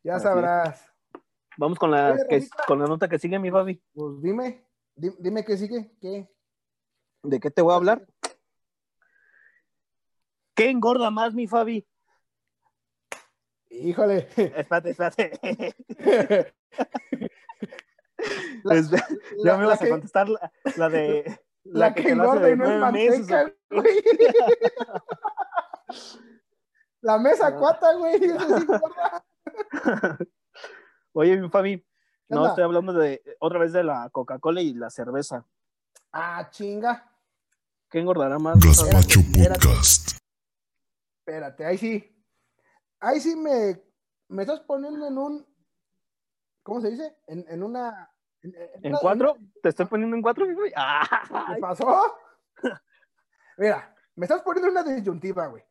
[0.02, 0.86] Ya Así sabrás.
[1.56, 3.82] Vamos con la, que, con la nota que sigue, mi Fabi.
[3.92, 6.28] Pues dime, di- dime qué sigue, qué.
[7.22, 8.06] ¿De qué te voy a hablar?
[10.54, 11.86] ¿Qué engorda más, mi Fabi?
[13.68, 14.28] Híjole.
[14.36, 15.74] Espérate, espérate.
[18.64, 19.06] La- Es- ya
[19.38, 21.40] La- me vas a contestar la, la de.
[21.64, 24.02] La que engorda y no es manteca, güey.
[27.02, 28.14] La mesa cuata, güey.
[28.14, 29.24] Eso sí engorda.
[31.12, 31.86] Oye, mi Fabi, ¿Qué
[32.28, 35.44] no estoy hablando de otra vez de la Coca-Cola y la cerveza.
[36.12, 37.10] Ah, chinga.
[37.90, 38.56] ¿Qué engordará más?
[38.64, 39.14] espérate.
[39.58, 40.18] Podcast.
[41.18, 42.24] Espérate, ahí sí.
[43.00, 43.82] Ahí sí me,
[44.28, 45.46] me estás poniendo en un.
[46.62, 47.16] ¿Cómo se dice?
[47.26, 48.10] En, en una.
[48.42, 49.36] En, en ¿En una- cuatro?
[49.62, 50.72] ¿Te estoy poniendo en cuatro, mi Fabi?
[50.76, 51.52] ¡Ah!
[51.54, 52.16] ¿Qué pasó?
[53.58, 55.64] Mira, me estás poniendo en una disyuntiva, güey.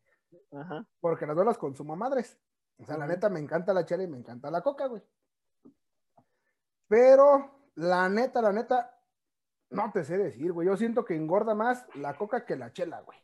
[0.52, 0.84] Ajá.
[1.00, 2.38] Porque las dos las consumo a madres.
[2.80, 5.02] O sea, la neta me encanta la chela y me encanta la coca, güey.
[6.88, 8.98] Pero, la neta, la neta,
[9.70, 10.66] no te sé decir, güey.
[10.66, 13.18] Yo siento que engorda más la coca que la chela, güey.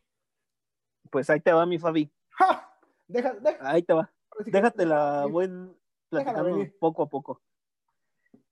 [1.11, 2.13] Pues ahí te va, mi Fabi.
[2.31, 2.71] ¡Ja!
[3.09, 4.13] Deja, deja, Ahí te va.
[4.39, 5.47] sí que- Déjatela, voy
[6.11, 7.43] Déjala platicando poco a poco.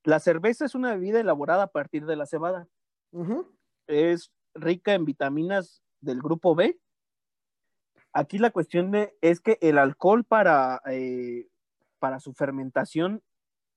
[0.05, 2.69] La cerveza es una bebida elaborada a partir de la cebada.
[3.13, 3.57] Ujú.
[3.87, 6.81] Es rica en vitaminas del grupo B.
[8.15, 11.49] Aquí la cuestión de- es que el alcohol para, eh,
[11.99, 13.23] para su fermentación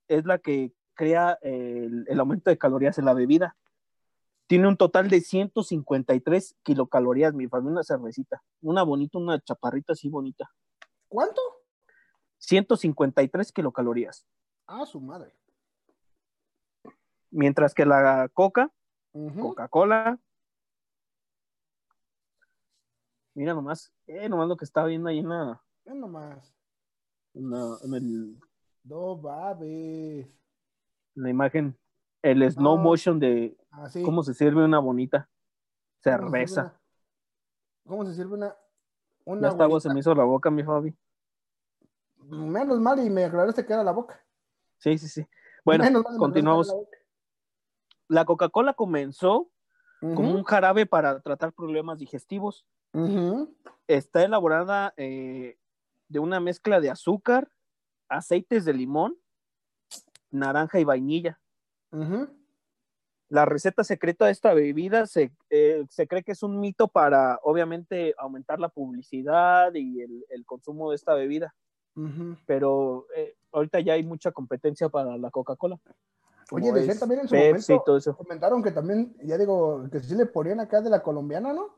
[0.08, 3.58] es la que crea el, el aumento de calorías en la bebida.
[4.48, 8.42] Tiene un total de 153 kilocalorías, mi familia, una cervecita.
[8.62, 10.50] Una bonita, una chaparrita así bonita.
[11.10, 11.42] ¿Cuánto?
[12.38, 14.26] 153 kilocalorías.
[14.68, 15.34] Ah, su madre.
[17.32, 18.72] Mientras que la coca.
[19.42, 20.20] Coca-Cola.
[23.38, 26.56] Mira nomás, eh, nomás lo que estaba viendo ahí en la, Ve nomás.
[27.36, 28.40] en la, en el-
[28.84, 30.28] No babes.
[31.14, 31.78] la imagen,
[32.24, 32.82] el slow No.
[32.82, 34.02] motion de Así.
[34.02, 36.82] cómo se sirve una bonita ¿Cómo se sirve cerveza.
[37.86, 38.48] ¿Cómo se sirve una?
[38.50, 38.56] Ya
[39.26, 40.98] Una hasta agua se me hizo la boca, mi Fabi.
[42.18, 44.20] Menos mal y me aclaraste que era la boca.
[44.80, 45.28] Sí, sí, sí.
[45.64, 46.76] Bueno, Menos continuamos.
[48.08, 49.52] La Coca-Cola comenzó
[50.00, 52.66] como un jarabe para tratar problemas digestivos.
[53.88, 55.58] Está elaborada eh,
[56.10, 57.50] de una mezcla de azúcar,
[58.10, 59.16] aceites de limón,
[60.32, 61.40] naranja y vainilla.
[63.30, 67.40] La receta secreta de esta bebida se, eh, se cree que es un mito para,
[67.44, 71.54] obviamente, aumentar la publicidad y el, el consumo de esta bebida,
[72.46, 75.80] pero eh, ahorita ya hay mucha competencia para la Coca-Cola.
[76.52, 80.26] Oye, decían también en su Pepsi momento, comentaron que también, ya digo, que sí le
[80.26, 81.76] ponían acá de la colombiana, ¿no?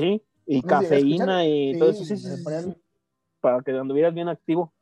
[0.00, 2.16] Sí, y cafeína y Sí, todo eso, sí,
[3.40, 4.72] para que anduvieras bien activo.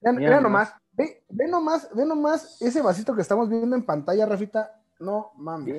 [0.00, 0.74] Vean, Mira vean nomás.
[0.92, 4.80] ve, ve nomás, ve nomás ese vasito que estamos viendo en pantalla, Rafita.
[5.00, 5.74] No mames.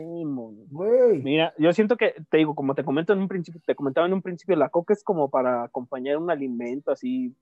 [0.70, 1.24] Güey.
[1.24, 4.14] Mira, yo siento que, te digo, como te comento en un principio, te comentaba en
[4.14, 7.34] un principio, la coca es como para acompañar un alimento así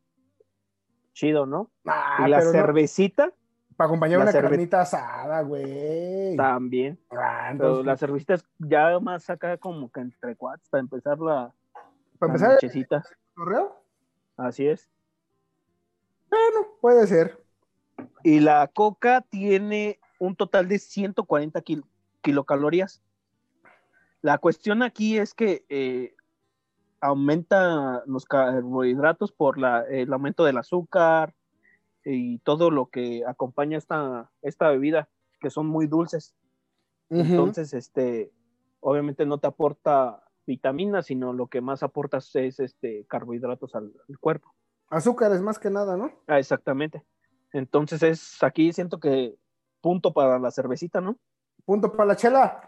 [1.13, 1.71] chido, ¿no?
[1.85, 3.33] Ah, y la no, cervecita
[3.75, 6.35] para acompañar la una carnita asada, güey.
[6.35, 6.99] también.
[7.11, 11.19] Ah, Pero entonces, la cervecita es ya más acá como que entre cuates para empezar
[11.19, 11.53] la,
[12.19, 12.59] para la empezar.
[12.61, 13.01] ¿el
[13.35, 13.75] correo?
[14.37, 14.89] Así es.
[16.29, 17.43] Bueno, puede ser.
[18.23, 21.85] Y la coca tiene un total de 140 kil-
[22.21, 23.01] kilocalorías.
[24.21, 26.15] La cuestión aquí es que eh,
[27.01, 31.33] aumenta los carbohidratos por la- el aumento del azúcar
[32.05, 36.35] y todo lo que acompaña esta, esta bebida, que son muy dulces.
[37.09, 38.31] Entonces, este,
[38.79, 44.19] obviamente no te aporta vitaminas, sino lo que más aportas es este carbohidratos al, al
[44.19, 44.53] cuerpo.
[44.89, 46.11] Azúcares más que nada, ¿no?
[46.27, 47.03] Ah, exactamente.
[47.51, 49.35] Entonces es aquí siento que
[49.79, 51.17] punto para la cervecita, ¿no?
[51.65, 52.61] Punto para la chela.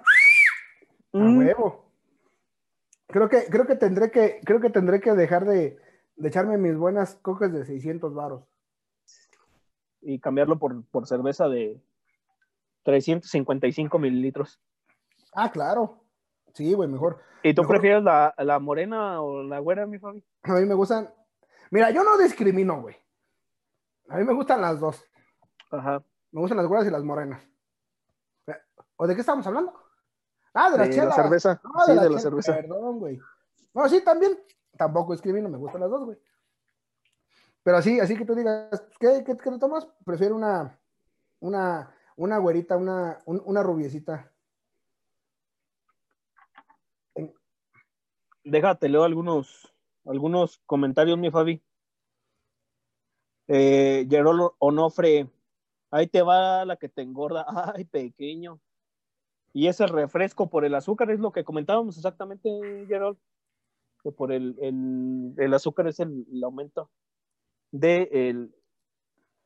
[1.13, 1.85] A Mm, huevo.
[3.07, 5.77] Creo que, creo que tendré que, creo que tendré que dejar de,
[6.17, 8.43] de echarme mis buenas cocas de 600 varos.
[10.05, 11.81] Y cambiarlo por, por cerveza de
[12.83, 14.59] 355 mililitros.
[15.33, 16.01] Ah, claro.
[16.53, 17.19] Sí, güey, mejor.
[17.43, 20.23] ¿Y tú Mejor- prefieres la, la morena o la güera, mi Fabi?
[20.43, 21.13] A mí me gustan.
[21.71, 22.95] Mira, yo no discrimino, güey.
[24.09, 25.03] A mí me gustan las dos.
[25.71, 26.01] Ajá.
[26.31, 27.41] Me gustan las güeras y las morenas.
[28.97, 29.73] ¿O de qué estamos hablando?
[30.53, 31.05] Ah, de la chela.
[31.05, 31.61] la cerveza.
[31.63, 32.55] No, sí, de la cerveza.
[32.55, 33.19] Perdón, güey.
[33.73, 34.39] No, sí, también.
[34.77, 36.17] Tampoco discrimino, me gustan las dos, güey.
[37.65, 39.87] Pero así, así que tú digas, ¿qué, qué, qué te tomas?
[40.05, 40.79] Prefiero una,
[41.39, 44.31] una, una güerita, una, un- una rubiecita.
[48.43, 49.73] Déjate, leo algunos,
[50.05, 51.63] algunos comentarios, mi Fabi.
[53.47, 55.27] Eh, Gerolo Onofre,
[55.89, 57.45] ahí te va la que te engorda.
[57.75, 58.59] Ay, pequeño.
[59.53, 62.47] Y ese refresco por el azúcar es lo que comentábamos exactamente,
[62.87, 63.17] Gerol.
[64.03, 66.91] Que por el, el, el azúcar es el, el aumento
[67.79, 68.55] de el,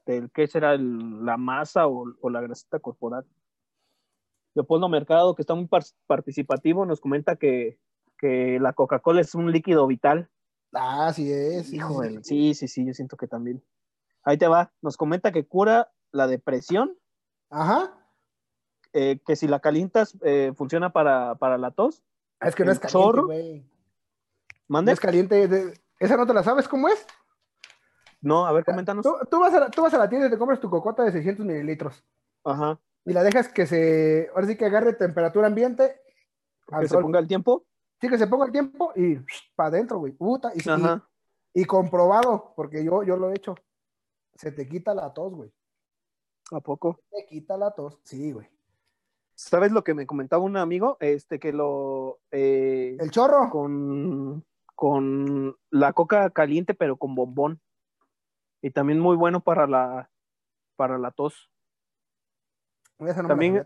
[0.06, 3.26] del qué será el- la masa o, o la grasita corporal.
[4.56, 7.80] Leopoldo Mercado, que está muy par- participativo, nos comenta que,
[8.18, 10.30] que la Coca-Cola es un líquido vital.
[10.74, 11.68] Ah, así es.
[11.70, 13.64] sí, Hijo sí, sí, sí, sí, yo siento que también.
[14.24, 14.72] Ahí te va.
[14.82, 16.98] Nos comenta que cura la depresión,
[17.50, 17.96] Ajá.
[18.94, 22.04] eh, que si la calientas eh, funciona para, para la tos.
[22.42, 23.66] Es que no ¿El es caliente, güey.
[24.92, 25.48] Es caliente.
[25.48, 27.06] de- ¿Esa no te la sabes cómo es?
[28.22, 29.04] No, a ver, coméntanos.
[29.04, 31.04] Tú, tú vas a la, tú vas a la tienda y te compras tu cocota
[31.04, 32.04] de 600 mililitros.
[32.44, 32.80] Ajá.
[33.06, 36.02] Y la dejas que se, ahora sí que agarre temperatura ambiente.
[36.72, 37.66] al Que se ponga el tiempo.
[38.02, 39.18] Sí, que se ponga el tiempo y
[39.56, 40.12] para adentro, güey.
[40.14, 41.08] Puta, y, Ajá.
[41.54, 43.56] y, y comprobado, porque yo, yo lo he hecho.
[44.36, 45.52] Se te quita la tos, güey.
[46.52, 47.00] ¿A poco?
[47.12, 48.00] Te quita la tos.
[48.04, 48.48] Sí, güey.
[49.36, 50.98] ¿Sabes lo que me comentaba un amigo?
[51.00, 52.20] Este, que lo.
[52.32, 53.50] eh, El chorro.
[53.50, 57.62] con, con la coca caliente, pero con bombón.
[58.62, 60.10] Y también muy bueno para la,
[60.76, 61.50] para la tos.
[62.98, 63.66] No también-.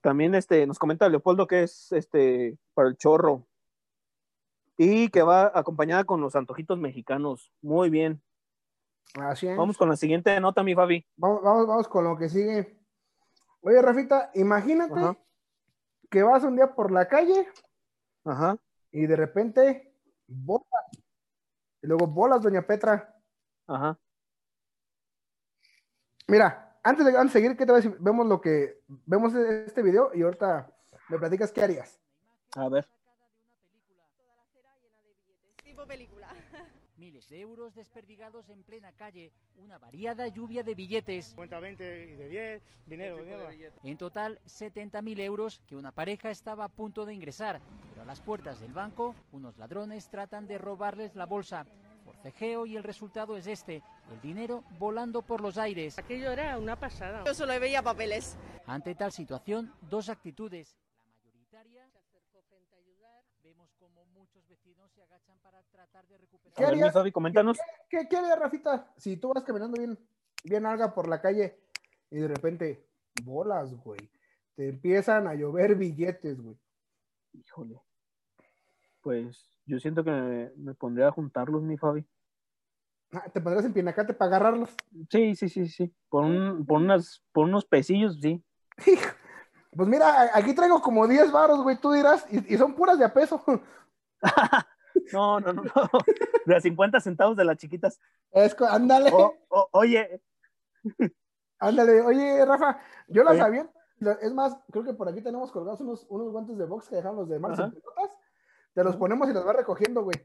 [0.00, 3.46] También este, nos comenta Leopoldo que es este, para el chorro.
[4.76, 7.52] Y que va acompañada con los antojitos mexicanos.
[7.62, 8.22] Muy bien.
[9.14, 9.56] Así es.
[9.56, 11.06] Vamos con la siguiente nota, mi Fabi.
[11.16, 12.78] Vamos, vamos, vamos con lo que sigue.
[13.62, 15.16] Oye, Rafita, imagínate Ajá.
[16.10, 17.48] que vas un día por la calle
[18.24, 18.58] Ajá.
[18.92, 19.92] y de repente
[20.28, 20.66] bolas.
[21.82, 23.15] Y luego bolas, doña Petra.
[23.66, 23.98] Ajá.
[26.28, 27.96] Mira, antes de, antes de seguir, ¿qué te voy a decir?
[28.00, 30.70] Vemos lo que vemos este video y ahorita
[31.08, 32.00] me platicas qué harías.
[32.56, 32.88] A ver.
[35.62, 36.28] Tipo película.
[36.96, 41.34] Miles de euros desperdigados en plena calle, una variada lluvia de billetes.
[41.34, 43.48] Cuenta 20 y de 10, dinero, dinero.
[43.84, 47.60] En total, 70.000 euros que una pareja estaba a punto de ingresar.
[47.90, 51.66] Pero a las puertas del banco, unos ladrones tratan de robarles la bolsa.
[52.26, 55.96] Forcejeo y el resultado es este, el dinero volando por los aires.
[55.96, 57.22] Aquello era una pasada.
[57.24, 58.36] Yo solo veía papeles.
[58.66, 60.76] Ante tal situación, dos actitudes.
[60.98, 63.22] La mayoritaria se acercó frente a ayudar.
[63.44, 66.56] Vemos como muchos vecinos se agachan para tratar de recuperar.
[66.56, 66.94] ¿Qué A ver, mi harías?
[66.94, 67.58] Fabi, coméntanos.
[67.88, 68.92] ¿Qué, qué harías, Rafita?
[68.96, 69.96] Si tú vas caminando bien,
[70.42, 71.60] bien alga por la calle
[72.10, 72.88] y de repente
[73.22, 74.00] bolas, güey.
[74.56, 76.58] Te empiezan a llover billetes, güey.
[77.34, 77.80] Híjole.
[79.00, 82.04] Pues yo siento que me, me pondría a juntarlos, mi Fabi.
[83.12, 84.70] Ah, Te pondrás en pinacate para agarrarlos.
[85.10, 85.94] Sí, sí, sí, sí.
[86.08, 88.44] Por, un, por, unas, por unos pesillos, sí.
[89.74, 93.04] Pues mira, aquí traigo como 10 varos, güey, tú dirás, y, y son puras de
[93.04, 93.42] a peso.
[95.12, 95.72] No, no, no, no.
[96.46, 98.00] De a 50 centavos de las chiquitas.
[98.32, 100.22] Es ándale, O- o- oye,
[101.58, 102.00] ándale.
[102.00, 103.70] Oye, Rafa, yo las sabía.
[104.22, 107.16] Es más, creo que por aquí tenemos colgados unos, unos guantes de box que dejaron
[107.18, 107.64] los de Ajá.
[107.64, 108.18] en pelotas.
[108.74, 110.16] Te los ponemos y los vas recogiendo, güey.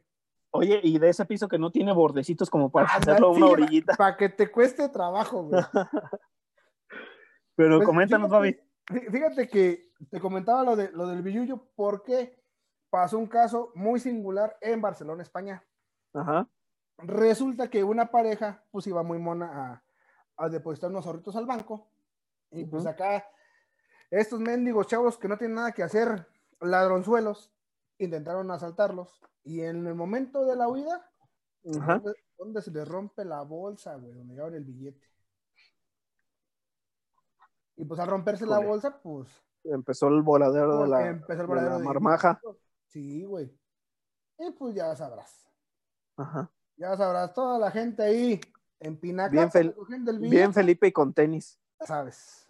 [0.51, 3.95] Oye, y de ese piso que no tiene bordecitos como para Ándale, hacerlo una orillita.
[3.95, 5.61] Para que te cueste trabajo, güey.
[7.55, 8.59] Pero Pues, coméntanos, fí-
[9.11, 12.41] Fíjate que te comentaba lo, de, lo del billuyo porque
[12.89, 15.63] pasó un caso muy singular en Barcelona, España.
[16.13, 16.47] Ajá.
[16.97, 19.81] Resulta que una pareja pues iba muy mona
[20.37, 21.89] a, a depositar unos ahorritos al banco
[22.51, 23.25] y pues acá
[24.09, 26.27] estos mendigos chavos que no tienen nada que hacer,
[26.59, 27.51] ladronzuelos,
[28.05, 31.09] intentaron asaltarlos y en el momento de la huida,
[31.79, 31.95] Ajá.
[31.99, 34.13] ¿dónde, dónde se les rompe la bolsa, güey?
[34.13, 35.05] Donde llevaban el billete.
[37.77, 39.27] Y pues al romperse la bolsa, pues
[39.63, 42.41] Empezó el voladero de la, empezó el de voladero la de- marmaja.
[42.87, 43.55] Sí, güey.
[44.39, 45.47] Y pues ya sabrás.
[46.17, 46.51] Ajá.
[46.77, 48.41] Ya sabrás, toda la gente ahí
[48.79, 51.59] en Pinaca Bien fel- Bien Felipe y con tenis.
[51.81, 52.47] sabes.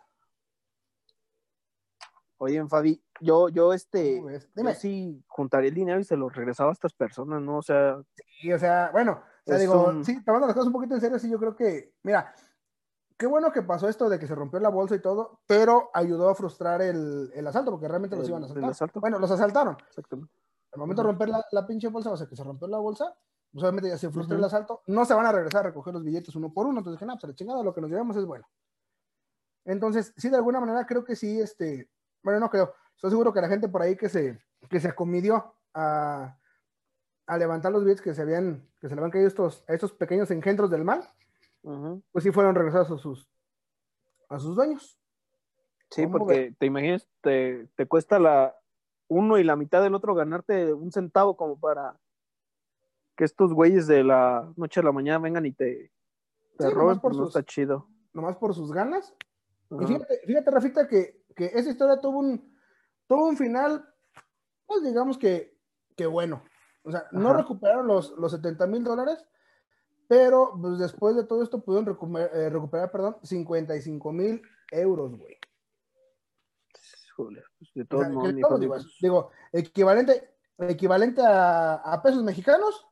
[2.43, 4.45] Oye, Fabi, yo, yo este, ¿Cómo ves?
[4.47, 4.73] yo Dime.
[4.73, 7.59] sí juntaría el dinero y se lo regresaba a estas personas, ¿no?
[7.59, 8.01] O sea,
[8.41, 11.01] Y, o sea, bueno, o sea, digo, un- sí, tomando las cosas un poquito en
[11.01, 12.33] serio, sí, yo creo que, mira,
[13.15, 16.29] qué bueno que pasó esto de que se rompió la bolsa y todo, pero ayudó
[16.29, 18.71] a frustrar el, el asalto, porque realmente los El- iban a el asaltar.
[18.71, 18.99] asalto.
[19.01, 19.77] Bueno, los asaltaron.
[19.87, 20.33] exactamente.
[20.73, 23.15] Al momento de romper la, la pinche bolsa, o sea, que se rompió la bolsa,
[23.51, 26.03] pues obviamente ya se frustró el asalto, no se van a regresar a recoger los
[26.03, 28.47] billetes uno por uno, entonces dije, no, pero chingada, lo que nos llevamos es bueno.
[29.63, 31.87] Entonces, sí, de alguna manera creo que sí, este,
[32.23, 35.55] bueno, no creo, estoy seguro que la gente por ahí que se, que se acomidió
[35.73, 36.37] a,
[37.27, 39.91] a levantar los billetes que se habían, que se le habían caído estos, a estos
[39.93, 41.07] pequeños engendros del mal,
[42.11, 43.29] pues sí fueron regresados a sus,
[44.29, 44.97] a sus dueños.
[45.89, 48.55] Sí, ¿Cómo porque te imaginas, te, te cuesta la
[49.07, 51.99] uno y la mitad del otro ganarte un centavo como para
[53.17, 55.91] que estos güeyes de la noche a la mañana vengan y te,
[56.57, 57.87] te Sí, roben, por pues no sus- está chido.
[58.13, 59.13] nomás por sus ganas.
[59.69, 62.55] Y fíjate, fíjate, Rafita, que, que esa historia tuvo un,
[63.07, 63.85] tuvo un final,
[64.65, 65.57] pues digamos que,
[65.95, 66.43] que bueno.
[66.83, 67.39] O sea, no Ajá.
[67.39, 69.23] recuperaron los, los 70 mil dólares,
[70.07, 74.41] pero pues, después de todo esto pudieron recuperar, eh, recuperar perdón, 55 mil
[74.71, 75.37] euros, güey.
[77.15, 82.87] Pues, de O sea, mi todos, Fabi, digo, digo, equivalente, equivalente a, a pesos mexicanos,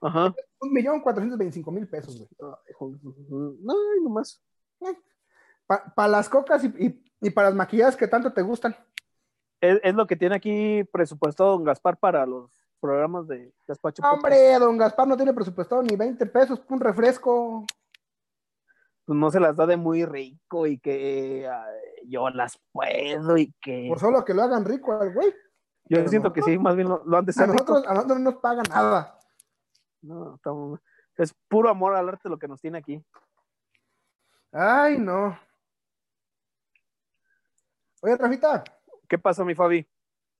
[0.00, 0.34] Ajá.
[0.60, 2.28] un millón cuatrocientos veinticinco mil pesos, güey.
[2.40, 4.42] Ay, joder, No, ay, nomás.
[5.66, 8.76] Para las cocas y, y, y para las maquilladas que tanto te gustan.
[9.60, 14.14] Es, es lo que tiene aquí presupuestado don Gaspar para los programas de Gaspacho Podcast.
[14.16, 17.64] Hombre, don Gaspar no tiene presupuestado ni 20 pesos, un refresco.
[19.04, 23.52] Pues no se las da de muy rico y que ay, yo las puedo y
[23.60, 25.28] que Por solo que lo hagan rico al güey.
[25.28, 27.64] yo pero siento que sí, más bien lo, lo han de A ser rico.
[27.64, 29.18] nosotros, a nosotros no nos pagan nada.
[30.02, 30.80] No, estamos-
[31.18, 33.00] es puro amor al arte lo que nos tiene aquí.
[34.52, 35.38] Ay, no.
[38.04, 38.64] Oye, Rafita,
[39.08, 39.86] ¿Qué pasa, mi Fabi?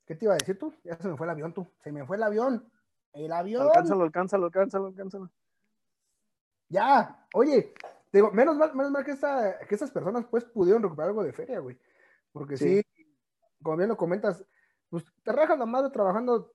[0.04, 0.74] ¿qué te iba a decir tú?
[0.82, 1.66] Ya se me fue el avión, tú.
[1.78, 2.68] Se me fue el avión.
[3.12, 3.62] El avión.
[3.62, 5.30] Alcánzalo, alcánzalo, alcánzalo, alcánzalo.
[6.68, 7.24] Ya.
[7.34, 7.72] Oye,
[8.10, 11.22] te digo, menos mal, menos mal que, esta, que estas personas pues pudieron recuperar algo
[11.22, 11.78] de feria, güey.
[12.32, 13.16] Porque sí, Sí.
[13.62, 14.44] como bien lo comentas,
[14.88, 16.52] pues te rajas la madre trabajando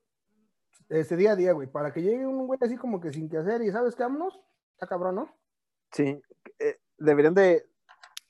[0.89, 1.67] este día a día, güey.
[1.71, 4.41] Para que llegue un güey así como que sin que hacer y sabes qué, vámonos.
[4.73, 5.35] Está cabrón, ¿no?
[5.91, 6.21] Sí,
[6.59, 7.65] eh, deberían de...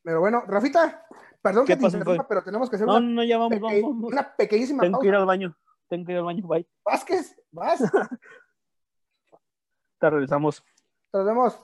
[0.03, 1.05] Pero bueno, Rafita,
[1.41, 3.61] perdón ¿Qué que te interrumpa, pero tenemos que hacer No, una, no, ya vamos, peque-
[3.81, 4.11] vamos, vamos.
[4.13, 6.67] una pequeñísima Tengo que ir al baño, tengo que ir al baño, bye.
[6.85, 7.79] Vázquez, vas,
[9.99, 10.63] Te regresamos.
[11.13, 11.59] nos vemos.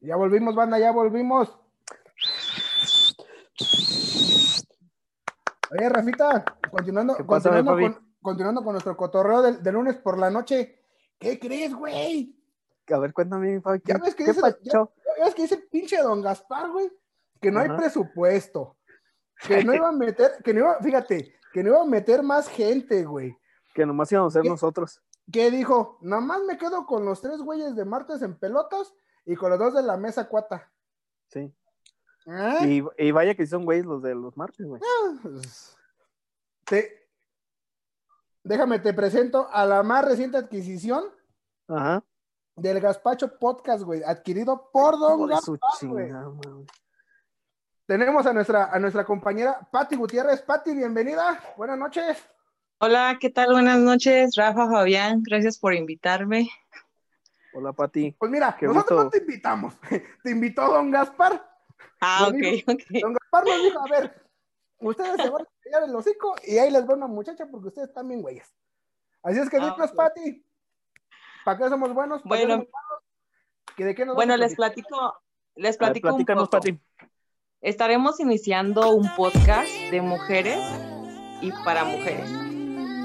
[0.00, 1.58] Ya volvimos, banda, ya volvimos.
[5.70, 10.30] Oye, Rafita, continuando, ¿Qué pasa, continuando, con, continuando con nuestro cotorreo del lunes por la
[10.30, 10.82] noche.
[11.18, 12.34] ¿Qué crees, güey?
[12.90, 14.92] A ver, cuéntame, Fabi, ¿qué, Ya ves que qué dice- pacho?
[14.96, 16.90] Ya ves que dice el pinche don Gaspar, güey,
[17.40, 18.76] que no hay presupuesto,
[19.46, 22.48] que no iba a meter, que no iba, fíjate, que no iba a meter más
[22.48, 23.36] gente, güey.
[23.74, 25.00] Que nomás íbamos a ser nosotros.
[25.30, 28.92] que dijo, nomás me quedo con los tres güeyes de martes en pelotas
[29.24, 30.72] y con los dos de la mesa cuata.
[31.28, 31.54] Sí.
[32.26, 32.58] ¿Eh?
[32.98, 34.80] Y, y vaya que son güeyes los de los martes, güey.
[35.22, 35.76] Pues,
[36.64, 37.08] Te...
[38.42, 41.04] Déjame, te presento a la más reciente adquisición
[41.68, 42.02] Ajá.
[42.58, 46.30] Del Gaspacho Podcast, güey, adquirido por Don Gaspar, chingada.
[47.86, 50.42] Tenemos a nuestra, a nuestra compañera Patti Gutiérrez.
[50.42, 51.40] Patti, bienvenida.
[51.56, 52.18] Buenas noches.
[52.80, 53.52] Hola, ¿qué tal?
[53.52, 56.48] Buenas noches, Rafa, Fabián, gracias por invitarme.
[57.54, 58.12] Hola, Pati.
[58.12, 59.04] Pues mira, Qué nosotros gusto.
[59.04, 59.74] no te invitamos.
[60.22, 61.44] Te invitó Don Gaspar.
[62.00, 62.34] Ah, ok,
[62.68, 62.82] ok.
[63.00, 64.22] Don Gaspar nos dijo, a ver,
[64.80, 67.88] ustedes se van a callar el hocico y ahí les va una muchacha porque ustedes
[67.88, 68.52] están bien güeyes.
[69.22, 69.96] Así es que Ah, dinos, ok.
[69.96, 70.46] Pati,
[71.48, 72.20] ¿para qué somos buenos?
[72.22, 72.54] ¿Para qué Bueno.
[72.56, 73.04] somos malos?
[73.74, 75.14] ¿Que ¿De qué nos Bueno, vamos a les platico,
[75.54, 76.58] les A ver, platico un platícanos, poco.
[76.58, 76.78] Pati.
[77.62, 80.58] Estaremos iniciando un podcast de mujeres
[81.40, 82.30] y para mujeres.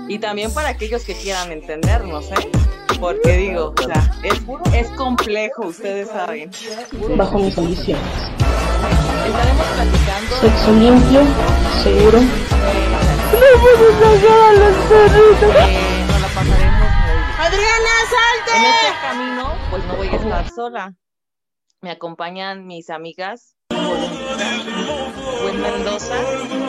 [0.09, 2.51] Y también para aquellos que quieran entendernos, ¿eh?
[2.99, 4.41] Porque digo, o sea, es,
[4.73, 6.51] es complejo, ustedes saben.
[7.15, 8.03] bajo mis condiciones.
[9.25, 11.21] Estaremos platicando Sexo limpio,
[11.81, 12.19] seguro.
[14.01, 15.92] Pasaremos muy bien.
[17.53, 18.51] ¡Adriana, salte!
[18.57, 20.93] En este camino, pues no voy a estar sola.
[21.81, 26.15] Me acompañan mis amigas Gwen Mendoza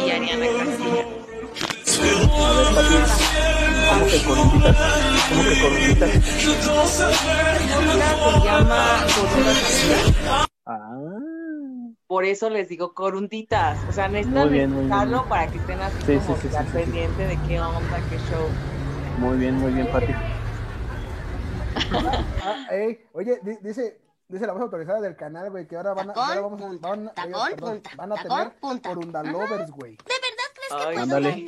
[0.05, 1.05] y Ariana Castilla.
[2.29, 2.99] A ver, Pati.
[3.89, 4.19] ¿Cómo que?
[4.25, 5.85] ¿Cómo que
[8.35, 8.81] se llama
[10.67, 10.99] Ah.
[12.07, 13.79] Por eso les digo corunditas.
[13.89, 16.49] O sea, necesitan escucharlo para que estén así Sí, como sí.
[16.73, 18.49] pendiente de qué onda, qué show.
[19.19, 20.13] Muy bien, muy bien, Pati.
[22.43, 26.11] Ah, ey, oye, di- dice, dice la voz autorizada del canal, güey, que ahora van
[26.11, 28.53] a, que ahora vamos a, van, oye, perdón, van a tener
[28.83, 29.97] Corundalovers, güey.
[30.71, 31.47] Ay, Ándale.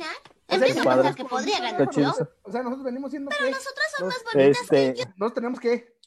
[0.49, 1.13] O sea, Qué padre.
[1.15, 1.89] que podría ganar.
[1.89, 1.91] O
[2.51, 5.97] sea, nosotros venimos siendo que nosotras son los- más bonitas Este, nosotros tenemos que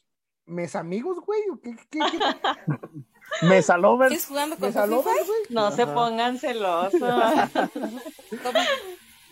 [0.45, 2.19] mes amigos, güey, o qué, qué, qué?
[3.45, 4.13] Mesa Lovers.
[4.15, 4.87] ¿Es jugando con mes tu FIFA?
[4.87, 5.39] lovers, güey.
[5.49, 6.99] No se pongan celosos.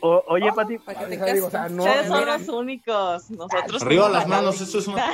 [0.01, 3.29] O- oye, Pati, Ah, deja, digo, o sea, no, Ustedes son los únicos.
[3.31, 5.05] Nosotros Arriba las la- manos, esto es una.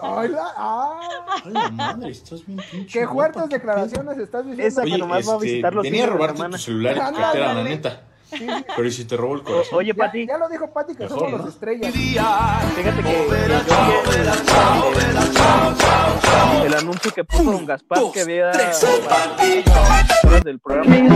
[0.00, 1.00] Ay, la- ah,
[1.44, 2.98] Ay, la madre, estás bien pinche.
[3.00, 4.66] qué fuertes declaraciones estás diciendo.
[4.66, 7.00] Esa que Oye, nomás va a este, visitar los venía a robarte tu celular y
[7.00, 7.24] Ándale.
[7.24, 8.02] cartera, la neta.
[8.28, 8.44] Sí.
[8.74, 9.78] Pero ¿y si te robo el O- corazón?
[9.78, 11.38] oye, Pati, ya lo dijo Pati que Mejor, somos ¿no?
[11.38, 11.92] los estrellas.
[11.94, 13.52] fíjate que el,
[16.66, 18.84] el anuncio que puso Don Gaspar que había horas
[20.46, 21.08] del programa que le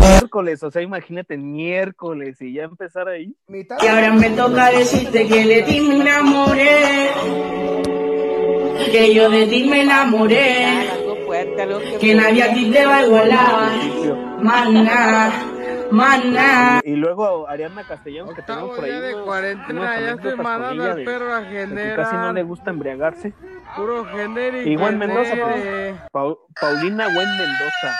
[0.00, 3.36] miércoles, o sea, imagínate miércoles y ya empezar ahí.
[3.48, 7.10] Y ahora me toca decirte que de ti me enamoré.
[8.90, 11.01] Que yo de ti me enamoré.
[11.32, 11.96] Fuerte, algo que.
[11.98, 13.70] Que nadie aquí te va a igualar.
[15.90, 16.80] Mana.
[16.84, 18.90] Y luego Ariana Castellanos, que tenemos por ahí.
[18.90, 21.42] de unos- cuarentena, ya estoy mandando al perro a
[21.96, 23.32] casi no le gusta embriagarse.
[23.76, 24.68] Puro genérico.
[24.68, 25.94] Igual Mendoza, genere.
[25.94, 27.96] pues, Pau- Paulina Gwen Mendoza.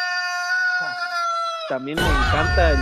[1.70, 2.78] También me encanta el,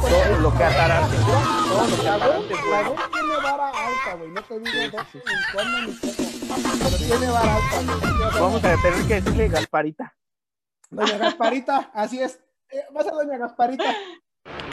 [0.00, 1.16] todo lo que atarante.
[1.16, 2.84] Todo lo que atarante La fue.
[2.88, 4.30] voz tiene vara alta, güey.
[4.30, 4.98] No te digo
[5.54, 5.92] cuándo ni
[6.54, 7.26] tiene.
[8.38, 10.14] Vamos a tener que decirle Gasparita.
[10.90, 12.40] Doña Gasparita, así es.
[12.70, 13.84] Eh, vas a Doña Gasparita.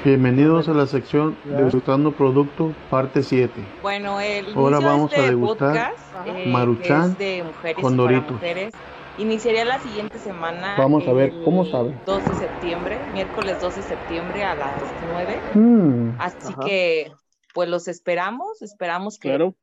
[0.04, 3.54] Bienvenidos a la sección Degustando Producto, parte 7.
[3.82, 8.32] Bueno, el Ahora vamos de este a degustar podcast, eh, Maruchan de mujeres con Doritos.
[8.32, 8.74] mujeres,
[9.18, 10.76] iniciaría la siguiente semana.
[10.78, 11.98] Vamos a ver, ¿cómo sabe?
[12.06, 15.42] 2 de septiembre, miércoles 2 de septiembre a las 9.
[15.56, 16.16] Mm.
[16.20, 16.62] Así Ajá.
[16.66, 17.12] que,
[17.54, 19.30] pues los esperamos, esperamos que...
[19.30, 19.56] Claro.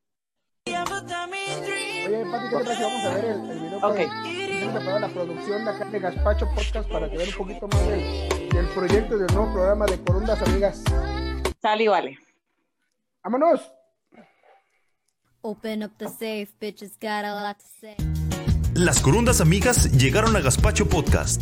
[2.07, 2.83] Oye, Pati, ¿qué te parece?
[2.83, 3.77] Vamos a ver el, el video.
[3.79, 3.95] Ok.
[4.73, 8.49] preparar la producción de acá de Gaspacho Podcast para que vean un poquito más del,
[8.49, 10.83] del proyecto del nuevo programa de Corundas Amigas.
[11.61, 12.17] Sale y vale.
[13.23, 13.73] ¡Vámonos!
[15.41, 17.95] Open up the safe, bitches got a lot to say.
[18.73, 21.41] Las corundas amigas llegaron a Gaspacho Podcast.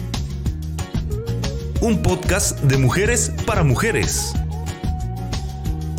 [1.82, 4.34] Un podcast de mujeres para mujeres.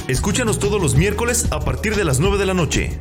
[0.09, 3.01] Escúchanos todos los miércoles a partir de las 9 de la noche.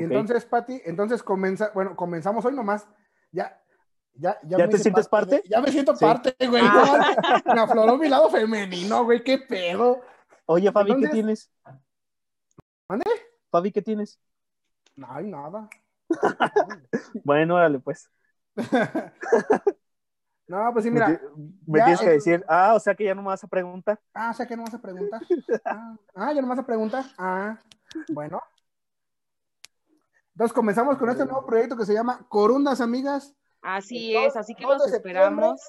[0.00, 2.86] Y entonces, Pati, entonces comienza, bueno, comenzamos hoy nomás.
[3.32, 3.60] Ya,
[4.14, 4.58] ya, ya.
[4.58, 5.42] ¿Ya me te sientes parte?
[5.48, 6.04] Ya me siento Sí.
[6.04, 6.62] parte, güey.
[6.64, 7.42] Ah.
[7.54, 9.22] Me afloró mi lado femenino, güey.
[9.22, 10.00] ¿Qué pedo?
[10.46, 11.50] Oye, Fabi, ¿qué tienes?
[12.88, 13.04] ¿Mande?
[13.50, 14.20] Fabi, ¿qué tienes?
[14.96, 15.68] No hay nada.
[17.24, 18.10] Bueno, órale, pues.
[20.46, 21.20] No, pues sí, Me, mira.
[21.64, 24.00] me ya tienes que decir, ah, o sea que ya no me vas a preguntar.
[24.12, 25.20] Ah, o sea que no vas a preguntar.
[25.64, 27.04] Ah, ah, ya no vas a preguntar.
[27.16, 27.56] Ah,
[28.08, 28.40] bueno.
[30.34, 34.62] Entonces comenzamos con este nuevo proyecto que se llama Corundas Amigas Así es, así que
[34.64, 35.22] 2 los de septiembre.
[35.22, 35.60] esperamos.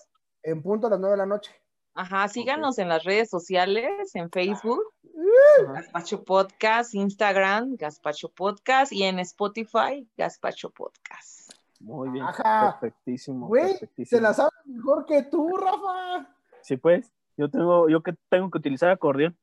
[0.43, 1.51] en punto a las 9 de la noche.
[1.93, 5.73] Ajá, síganos en las redes sociales, en Facebook, Ajá.
[5.73, 11.51] Gaspacho Podcast, Instagram, Gaspacho Podcast y en Spotify, Gaspacho Podcast.
[11.81, 12.25] Muy bien.
[12.25, 12.77] Ajá.
[12.79, 13.47] Perfectísimo.
[13.47, 14.17] Güey, perfectísimo.
[14.17, 16.33] se la sabe mejor que tú, Rafa.
[16.61, 17.11] Sí, pues.
[17.35, 19.35] Yo tengo, yo que tengo que utilizar acordeón.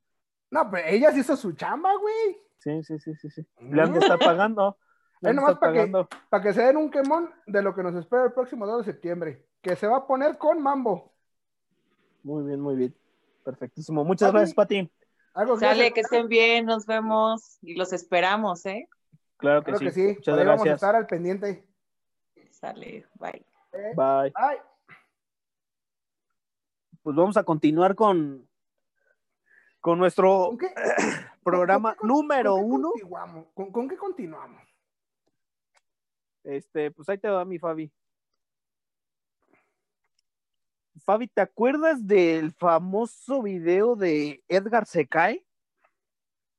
[0.49, 2.37] No, pero ella sí hizo su chamba, güey.
[2.59, 3.45] Sí, sí, sí, sí, sí.
[3.59, 4.77] Le han de estar pagando.
[5.21, 8.85] Nomás para que, se den un quemón de lo que nos espera el próximo 2
[8.85, 11.13] de septiembre, que se va a poner con mambo.
[12.23, 12.95] Muy bien, muy bien.
[13.43, 14.03] Perfectísimo.
[14.05, 14.37] Muchas Pati.
[14.37, 14.91] gracias, Pati.
[15.33, 15.93] Algo que Sale, hacer?
[15.93, 18.87] que estén bien, nos vemos y los esperamos, ¿eh?
[19.37, 19.85] Claro que Creo sí.
[19.85, 20.07] que sí.
[20.15, 20.75] Muchas Por ahí vamos a gracias.
[20.75, 21.65] estar al pendiente.
[22.51, 23.45] Sale, bye.
[23.73, 24.31] Eh, Bye.
[24.35, 24.57] Ay,
[27.03, 28.47] Pues vamos a continuar con,
[29.79, 30.67] con nuestro ¿con qué?
[31.43, 32.61] programa con- con- número ¿con
[32.93, 33.45] qué uno.
[33.71, 34.61] con qué continuamos?
[36.43, 37.91] Este, pues ahí te va mi Fabi.
[41.05, 45.45] Fabi, ¿te acuerdas del famoso video de Edgar se cae?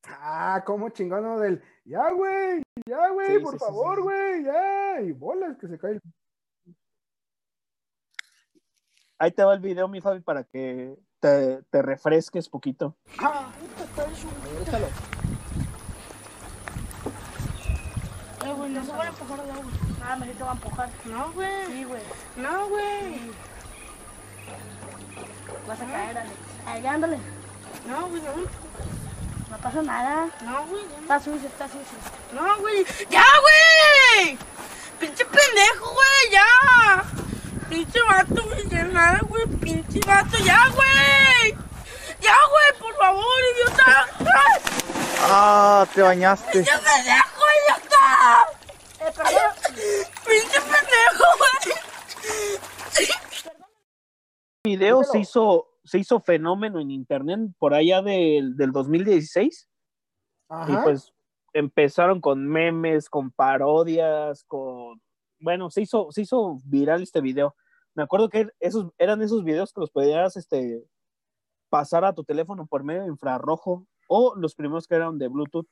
[0.05, 1.63] Ah, cómo chingón del.
[1.85, 4.03] Ya, güey, ya, güey, Sí, por sí, favor, sí, sí.
[4.03, 5.01] güey, ya.
[5.03, 6.01] Y bolas que se cae.
[9.19, 12.97] Ahí te va el video, mi Fabi, para que te, te refresques poquito.
[13.19, 14.79] Ah, puta,
[18.45, 19.73] Eh, güey, no se van a empujar al agua.
[20.07, 20.89] Ah, me te va a empujar.
[21.05, 21.67] No, güey.
[21.67, 22.03] Sí, güey.
[22.37, 23.33] No, güey.
[25.67, 26.35] Vas a caer, Alex.
[26.67, 27.19] Ahí, ándale.
[27.87, 28.33] No, güey, no.
[29.51, 30.29] No pasa nada.
[30.43, 30.85] No, güey.
[31.01, 31.99] Está sucio, está sucio.
[32.33, 32.85] No, güey.
[33.11, 34.39] ¡Ya, güey!
[34.99, 36.31] ¡Pinche pendejo, güey!
[36.31, 37.03] ¡Ya!
[37.69, 38.69] ¡Pinche vato, güey!
[38.69, 39.47] ¡Ya nada, güey!
[39.47, 40.39] ¡Pinche vato!
[40.45, 41.57] ¡Ya, güey!
[42.21, 42.79] ¡Ya, güey!
[42.79, 43.25] ¡Por favor,
[43.55, 44.07] idiota!
[45.23, 46.53] Ah, te bañaste.
[46.53, 47.30] ¡Pinche pendejo,
[48.01, 48.61] idiota!
[49.01, 49.53] Eh, perdón.
[50.27, 51.77] ¡Pinche pendejo, güey!
[54.65, 59.69] El video se hizo, se hizo fenómeno en internet por allá del, del 2016.
[60.51, 60.83] Y Ajá.
[60.83, 61.13] pues
[61.53, 65.01] empezaron con memes, con parodias, con...
[65.39, 67.55] Bueno, se hizo, se hizo viral este video.
[67.95, 70.85] Me acuerdo que esos, eran esos videos que los podías este,
[71.71, 75.67] pasar a tu teléfono por medio de infrarrojo o los primeros que eran de Bluetooth.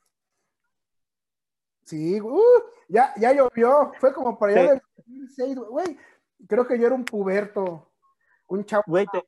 [1.89, 2.39] Sí, uh,
[2.87, 3.91] ya, ya llovió.
[3.99, 5.97] Fue como para allá del 2006, güey.
[6.47, 7.91] Creo que yo era un puberto.
[8.47, 8.83] Un chavo.
[8.87, 9.25] Güey, te-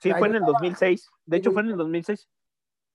[0.00, 0.58] Sí, Ahí fue en el estaba.
[0.58, 1.10] 2006.
[1.26, 2.28] De hecho, fue en el 2006.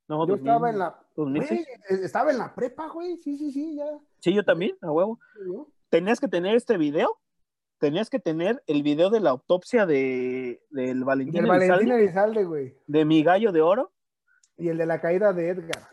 [0.09, 0.99] No, Yo 2000, estaba en la.
[1.15, 1.65] 2006.
[1.89, 3.15] güey, estaba en la prepa, güey.
[3.17, 3.85] Sí, sí, sí, ya.
[4.19, 5.17] Sí, yo también, a huevo.
[5.89, 7.17] Tenías que tener este video.
[7.77, 12.43] Tenías que tener el video de la autopsia de, del Valentín, Del Valentín Elizalde, Elizalde,
[12.43, 12.75] güey.
[12.87, 13.93] de mi gallo de oro,
[14.57, 15.87] Y el de la caída de Edgar.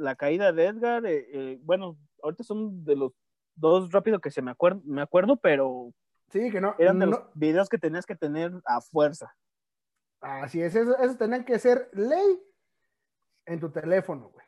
[0.00, 1.04] La caída de Edgar.
[1.06, 3.12] eh, eh, bueno, ahorita son de los
[3.54, 5.92] dos rápido que se me acuerdo, me acuerdo, pero
[6.30, 6.74] Sí, que no.
[6.78, 9.34] eran de no- los videos que tenías que tener a fuerza.
[10.20, 12.40] Así es, eso, eso tenían que ser ley
[13.46, 14.46] en tu teléfono, güey.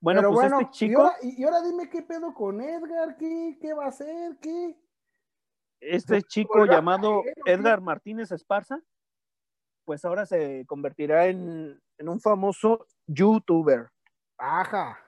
[0.00, 3.16] Bueno, Pero pues bueno, este y, chico, ahora, y, ahora dime qué pedo con Edgar,
[3.16, 4.76] qué, qué va a hacer, qué.
[5.80, 7.22] este chico volvió a llamado.
[7.46, 8.80] Edgar Martínez Esparza,
[9.86, 13.88] pues ahora se convertirá en, en un famoso youtuber.
[14.38, 15.04] Ajá.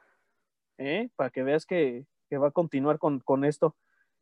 [0.79, 1.11] ¿eh?
[1.17, 3.77] para que veas que, que va a continuar con, con esto.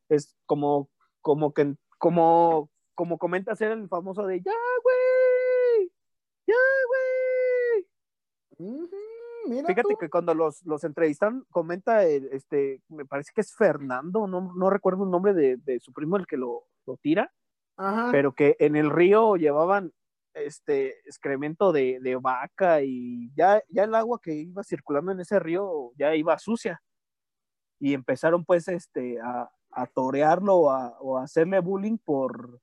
[0.09, 0.91] Es como,
[1.21, 4.53] como que, como, como comentas, era el famoso de ya,
[4.83, 5.93] güey,
[6.47, 6.55] ya,
[6.89, 7.89] güey.
[9.67, 9.97] Fíjate tú.
[9.99, 14.71] que cuando los, los entrevistan, comenta, el, este, me parece que es Fernando, no, no
[14.71, 17.33] recuerdo el nombre de, de su primo, el que lo, lo tira,
[17.77, 18.09] Ajá.
[18.11, 19.93] pero que en el río llevaban
[20.35, 25.39] este excremento de, de vaca y ya, ya el agua que iba circulando en ese
[25.39, 26.83] río ya iba sucia.
[27.81, 32.61] Y empezaron pues este a, a torearlo o a, o a hacerle bullying por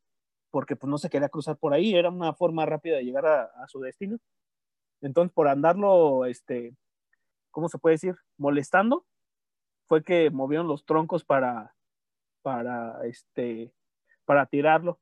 [0.52, 3.44] porque pues no se quería cruzar por ahí, era una forma rápida de llegar a,
[3.44, 4.18] a su destino.
[5.02, 6.76] Entonces, por andarlo, este,
[7.52, 8.16] ¿cómo se puede decir?
[8.38, 9.06] Molestando,
[9.88, 11.74] fue que movieron los troncos para,
[12.42, 13.74] para, este,
[14.26, 15.00] para tirarlo.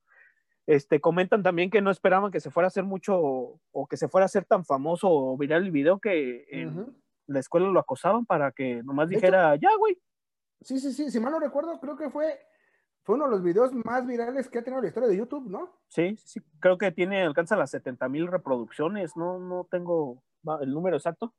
[0.70, 4.08] Este, comentan también que no esperaban que se fuera a hacer mucho o, que se
[4.08, 6.96] fuera a hacer tan famoso o viral el video que en
[7.26, 10.00] la escuela lo acosaban para que nomás dijera, ya, güey.
[10.62, 12.40] Sí, sí, sí, si mal no recuerdo, creo que fue,
[13.02, 15.76] fue uno de los videos más virales que ha tenido la historia de YouTube, ¿no?
[15.88, 20.22] Sí, sí, creo que tiene, alcanza las 70 mil reproducciones, no, no tengo
[20.62, 21.34] el número exacto.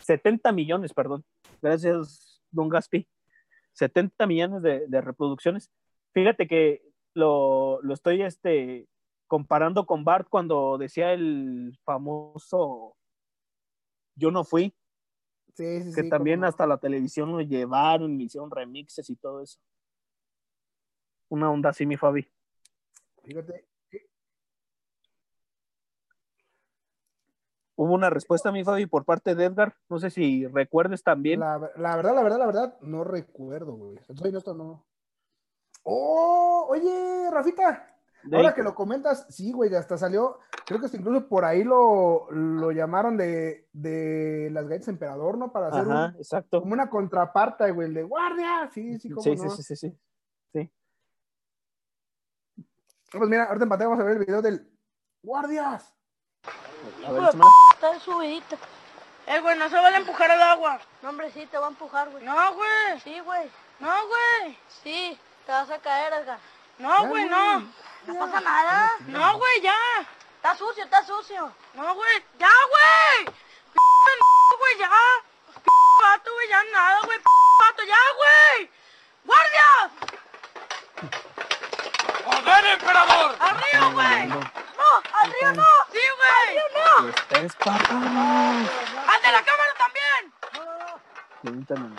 [0.00, 1.24] 70 millones, perdón.
[1.62, 3.08] Gracias, don Gaspi.
[3.72, 5.70] 70 millones de, de reproducciones.
[6.12, 6.87] Fíjate que
[7.18, 8.88] lo, lo estoy este,
[9.26, 12.96] comparando con Bart cuando decía el famoso
[14.14, 14.74] Yo no fui,
[15.54, 16.08] Sí, sí, que sí.
[16.08, 19.58] también hasta la televisión lo llevaron, hicieron remixes y todo eso.
[21.28, 22.26] Una onda así, mi Fabi.
[23.24, 23.66] Fíjate.
[27.74, 29.76] Hubo una respuesta, mi Fabi, por parte de Edgar.
[29.88, 31.40] No sé si recuerdes también.
[31.40, 33.98] La, la verdad, la verdad, la verdad, no recuerdo, güey.
[34.16, 34.86] Soy honesto, no.
[35.90, 37.84] Oh, oye, Rafita.
[38.24, 41.64] De- Ahora que lo comentas, sí, güey, hasta salió, creo que hasta incluso por ahí
[41.64, 45.50] lo, lo llamaron de, de las galletas emperador, ¿no?
[45.50, 46.60] Para hacer un- Ajá, exacto.
[46.60, 49.48] como una contraparte, güey, el de guardia, sí, sí, cómo Sí, no.
[49.50, 49.98] sí, sí, sí, sí.
[50.52, 50.70] Sí.
[53.12, 54.70] Pues mira, ahorita pantalla vamos a ver el video del
[55.22, 55.94] guardias.
[57.06, 57.22] A ver,
[57.74, 58.56] Está subidito.
[59.26, 60.80] Eh, güey, no se vale empujar al agua.
[61.02, 62.24] No, hombre, sí, te va a empujar, güey.
[62.24, 63.00] No, güey.
[63.02, 63.48] Sí, güey.
[63.80, 64.58] No, güey.
[64.82, 65.18] Sí,
[65.48, 66.38] te vas a caer, Edgar.
[66.76, 67.60] No, güey, no.
[68.06, 68.92] No pasa nada.
[69.06, 69.74] No, güey, ya.
[70.36, 71.50] Está sucio, está sucio.
[71.72, 72.22] No, güey.
[72.38, 73.24] Ya, güey.
[73.24, 73.80] P
[74.58, 74.90] güey, ya.
[75.64, 75.70] P
[76.02, 77.18] vato, güey, ya nada, güey.
[77.18, 77.24] P
[77.60, 78.70] vato, ya, güey.
[79.24, 79.90] ¡Guardia!
[82.26, 83.36] ¡Joder, emperador!
[83.40, 84.26] ¡Arriba, güey!
[84.26, 84.38] ¡No!
[85.14, 85.64] ¡Al río no!
[85.90, 86.30] ¡Sí, güey!
[86.36, 87.38] ¡Al río no!
[87.40, 87.94] Es papá.
[87.94, 90.32] ¡Al de la cámara también!
[91.40, 91.96] Pregúntame.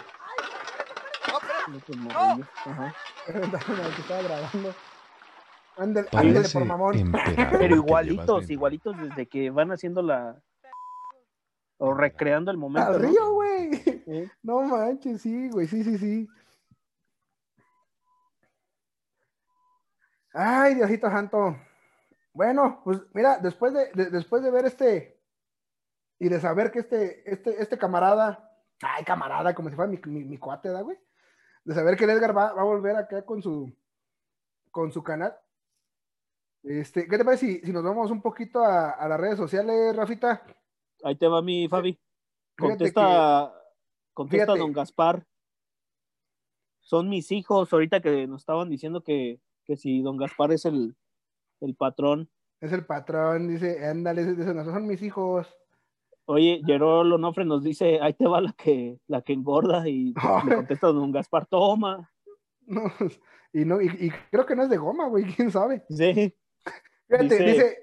[2.66, 2.94] Ajá.
[4.00, 4.74] estaba grabando.
[5.78, 6.10] Ándale,
[6.52, 7.14] por mamón.
[7.58, 10.42] Pero igualitos, igualitos desde que van haciendo la.
[11.78, 12.92] O recreando el momento.
[12.92, 14.04] Al río, güey.
[14.44, 14.62] ¿no?
[14.62, 16.28] Manches, sí, güey, sí, sí, sí.
[20.34, 21.56] Ay, Diosito Santo.
[22.34, 25.20] Bueno, pues mira, después de, después de ver este
[26.20, 28.52] y de saber que este, este, este camarada,
[28.82, 30.98] ay, camarada, como si fuera mi, mi, mi cuate, güey?
[31.64, 33.72] De saber que el Edgar va, va a volver acá con su,
[34.72, 35.36] con su canal.
[36.64, 39.96] Este, ¿qué te parece si, si nos vamos un poquito a, a las redes sociales,
[39.96, 40.44] Rafita?
[41.04, 42.00] Ahí te va mi Fabi.
[42.58, 43.54] Contesta,
[44.14, 44.60] contesta fíjate.
[44.60, 45.26] don Gaspar.
[46.82, 50.96] Son mis hijos, ahorita que nos estaban diciendo que, que si don Gaspar es el,
[51.62, 52.30] el patrón.
[52.60, 55.48] Es el patrón, dice, ándale, dice, no, son mis hijos.
[56.32, 60.14] Oye, Gerolo Onofre nos dice, ahí te va la que, la que engorda, y
[60.46, 62.08] le contesta don Gaspar, toma.
[62.68, 62.84] No,
[63.52, 65.84] y, no, y, y creo que no es de goma, güey, quién sabe.
[65.90, 66.38] Sí.
[67.08, 67.78] Fíjate, Dice- dice,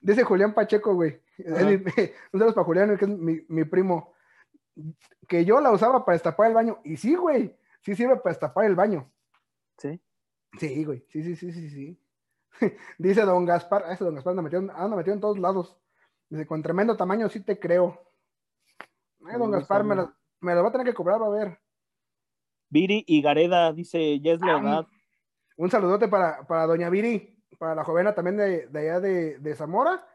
[0.00, 1.20] dice, Julián Pacheco, güey.
[2.32, 4.14] Un saludo para Julián, que es mi, mi primo.
[5.28, 6.78] Que yo la usaba para destapar el baño.
[6.84, 9.12] Y sí, güey, sí sirve para destapar el baño.
[9.76, 10.00] Sí.
[10.58, 12.00] Sí, güey, sí, sí, sí, sí, sí.
[12.98, 15.76] dice don Gaspar, ah, ese don Gaspar anda metido, anda metido en todos lados.
[16.30, 18.00] Dice, con tremendo tamaño sí te creo.
[19.26, 20.02] Ay, don No, Gaspar, me no.
[20.02, 21.58] lo, me lo va a tener que cobrar, va a ver.
[22.68, 24.86] Viri y Gareda dice, ya es la edad.
[25.56, 29.54] Un saludote para, para Doña Viri, para la jovena también de, de allá de, de
[29.56, 30.06] Zamora,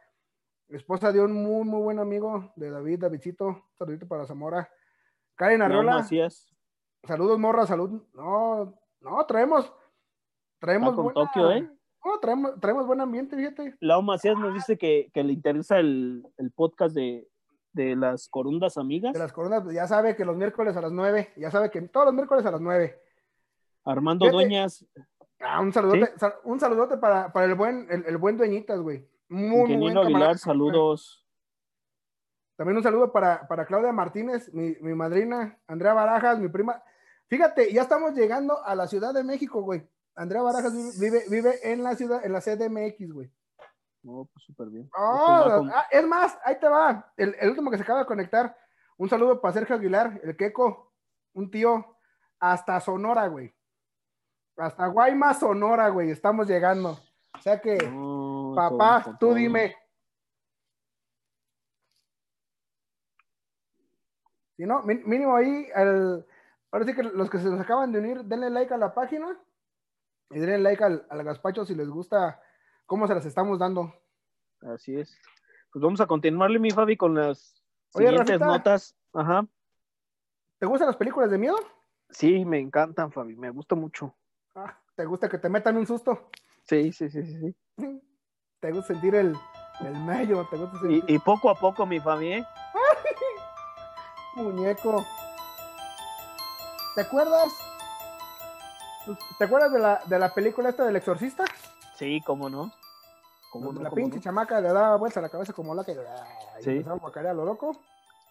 [0.69, 4.69] esposa de un muy, muy buen amigo de David, Davidcito, un saludito para Zamora.
[5.35, 6.55] Karen No, Arreola, Macías.
[7.03, 8.01] saludos morra, salud.
[8.13, 9.71] No, no, traemos,
[10.59, 11.69] traemos Está con buena- Tokio, ¿eh?
[12.05, 13.75] No, traemos, traemos buen ambiente, fíjate.
[13.79, 17.27] Lau Macías nos dice que, que le interesa el, el podcast de,
[17.73, 19.13] de las corundas amigas.
[19.13, 21.81] De las coronas, pues, ya sabe que los miércoles a las nueve, ya sabe que
[21.81, 23.01] todos los miércoles a las nueve.
[23.83, 24.35] Armando Fíjate.
[24.43, 24.85] Dueñas,
[25.41, 29.05] Ah, un saludote, sal- un saludote para, para el buen, el, el buen dueñitas, güey.
[29.27, 29.97] Muy, muy buen.
[29.97, 31.25] Aguilar, saludos.
[32.55, 36.81] También un saludo para, para Claudia Martínez, mi, mi madrina, Andrea Barajas, mi prima.
[37.27, 39.85] Fíjate, ya estamos llegando a la Ciudad de México, güey.
[40.15, 43.31] Andrea Barajas vive, vive, en la ciudad, en la CDMX, güey.
[44.03, 44.87] No, pues súper bien.
[44.89, 47.11] Con- ah, es más, ahí te va.
[47.17, 48.55] El, el último que se acaba de conectar.
[48.97, 50.93] Un saludo para Sergio Aguilar, el queco,
[51.33, 51.97] un tío,
[52.39, 53.53] hasta Sonora, güey.
[54.57, 56.11] Hasta Guaymas, Sonora, güey.
[56.11, 56.91] Estamos llegando.
[57.37, 59.35] O sea que, No, papá, con- con tú todo.
[59.35, 59.75] dime.
[64.55, 66.25] Si no, mínimo ahí, al-
[66.71, 69.37] ahora sí que los que se nos acaban de unir, denle like a la página
[70.29, 72.41] y denle like al, al gazpacho si les gusta
[72.85, 73.93] cómo se las estamos dando.
[74.61, 75.17] Así es.
[75.71, 77.61] Pues vamos a continuarle, mi Fabi, con las
[77.93, 78.45] Oye, siguientes Rafita.
[78.45, 78.95] notas.
[79.13, 79.45] Ajá.
[80.59, 81.57] ¿Te gustan las películas de miedo?
[82.09, 84.15] Sí, me encantan, Fabi, me gusta mucho.
[84.55, 86.29] Ah, ¿Te gusta que te metan un susto?
[86.63, 87.39] Sí, sí, sí, sí.
[87.39, 87.55] sí.
[88.61, 89.35] ¿Te gusta sentir el,
[89.81, 90.47] el mello?
[90.49, 92.45] ¿Te gusta sentir Y, y poco a poco, mi Fabi, ¿eh?
[94.35, 95.05] muñeco?
[96.95, 97.53] ¿Te acuerdas?
[99.37, 101.45] ¿Te acuerdas de la, de la película esta del exorcista?
[101.97, 102.71] Sí, cómo no.
[103.51, 104.23] ¿Cómo no, la cómo pinche no?
[104.23, 106.69] chamaca le daba vuelta a la cabeza como loca y, y Sí.
[106.71, 107.77] empezaba a guacarear a lo loco.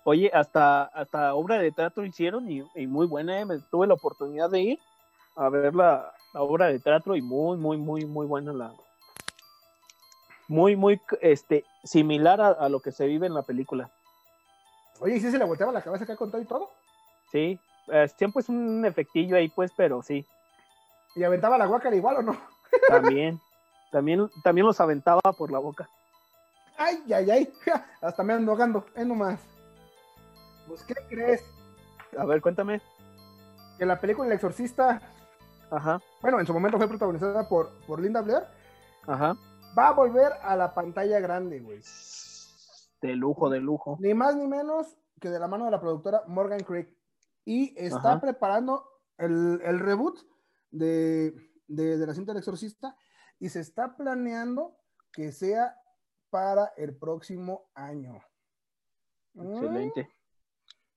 [0.05, 3.45] Oye, hasta, hasta obra de teatro hicieron y, y muy buena, ¿eh?
[3.47, 4.79] Me- tuve la oportunidad de ir
[5.37, 8.73] a ver la, la obra de teatro y muy, muy, muy, muy buena la...
[10.47, 13.91] Muy, muy, este, similar a, a lo que se vive en la película.
[15.01, 16.71] Oye, ¿y si se le volteaba la cabeza acá con todo y todo?
[17.33, 17.59] Sí,
[17.89, 20.27] eh, siempre es un efectillo ahí, pues, pero sí,
[21.15, 22.37] ¿Y aventaba la guacara igual o no?
[22.89, 23.41] también,
[23.93, 25.89] también, también los aventaba por la boca.
[26.77, 27.53] Ay, ay, ay.
[28.03, 28.85] Hasta me ando ahogando.
[28.95, 29.41] Es nomás.
[30.67, 31.45] Pues, ¿qué crees?
[32.19, 32.81] A ver, cuéntame.
[33.79, 35.01] Que la película El Exorcista,
[35.71, 38.45] Ajá, bueno, en su momento fue protagonizada por, por Linda Blair,
[39.07, 39.37] ajá.
[39.77, 41.81] va a volver a la pantalla grande, güey.
[43.03, 43.97] De lujo, de lujo.
[44.01, 46.89] Ni más ni menos que de la mano de la productora Morgan Creek.
[47.45, 48.21] Y está Ajá.
[48.21, 48.85] preparando
[49.19, 50.19] el, el reboot
[50.75, 51.33] de,
[51.67, 52.97] de, de la cinta del exorcista
[53.39, 54.77] y se está planeando
[55.13, 55.77] que sea
[56.31, 58.21] para el próximo año.
[59.35, 60.09] Excelente.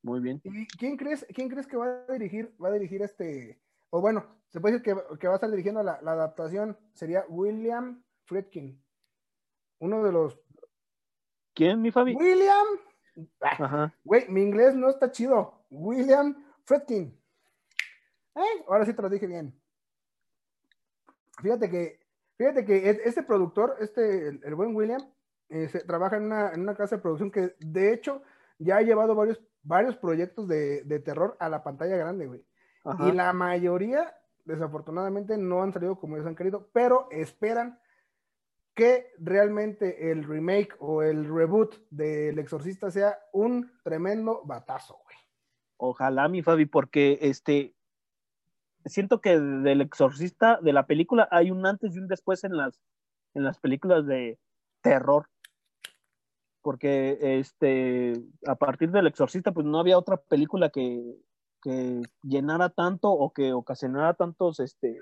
[0.01, 0.41] Muy bien.
[0.43, 4.25] ¿Y quién crees, quién crees que va a dirigir, va a dirigir este, o bueno,
[4.49, 6.78] se puede decir que, que va a estar dirigiendo la, la adaptación?
[6.93, 8.84] Sería William Friedkin.
[9.80, 10.39] Uno de los...
[11.53, 12.15] ¿Quién, mi Fabi?
[12.15, 12.67] William
[13.41, 13.93] Ajá.
[14.03, 15.65] Güey, mi inglés no está chido.
[15.69, 17.19] William Friedkin.
[18.36, 18.63] ¿Eh?
[18.67, 19.59] Ahora sí te lo dije bien.
[21.42, 22.00] Fíjate que,
[22.38, 25.02] fíjate que es- este productor, este, el, el buen William,
[25.50, 28.22] eh, se- trabaja en una, en una casa de producción que de hecho
[28.60, 32.44] ya ha llevado varios, varios proyectos de, de terror a la pantalla grande, güey.
[32.84, 33.08] Ajá.
[33.08, 34.16] Y la mayoría,
[34.46, 37.80] desafortunadamente, no han salido como ellos han querido, pero esperan
[38.74, 45.18] que realmente el remake o el reboot del Exorcista sea un tremendo batazo, güey.
[45.78, 47.76] Ojalá, mi Fabi, porque este
[48.88, 52.80] siento que del exorcista, de la película, hay un antes y un después en las,
[53.34, 54.40] en las películas de
[54.82, 55.28] terror.
[56.62, 58.14] Porque este,
[58.46, 61.18] a partir del exorcista, pues no había otra película que,
[61.62, 65.00] que llenara tanto o que ocasionara tantos este,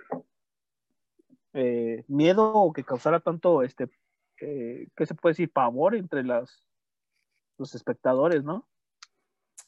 [1.54, 3.90] eh, miedo o que causara tanto, este,
[4.42, 5.52] eh, ¿qué se puede decir?
[5.52, 6.68] Pavor entre las,
[7.58, 8.68] los espectadores, ¿no?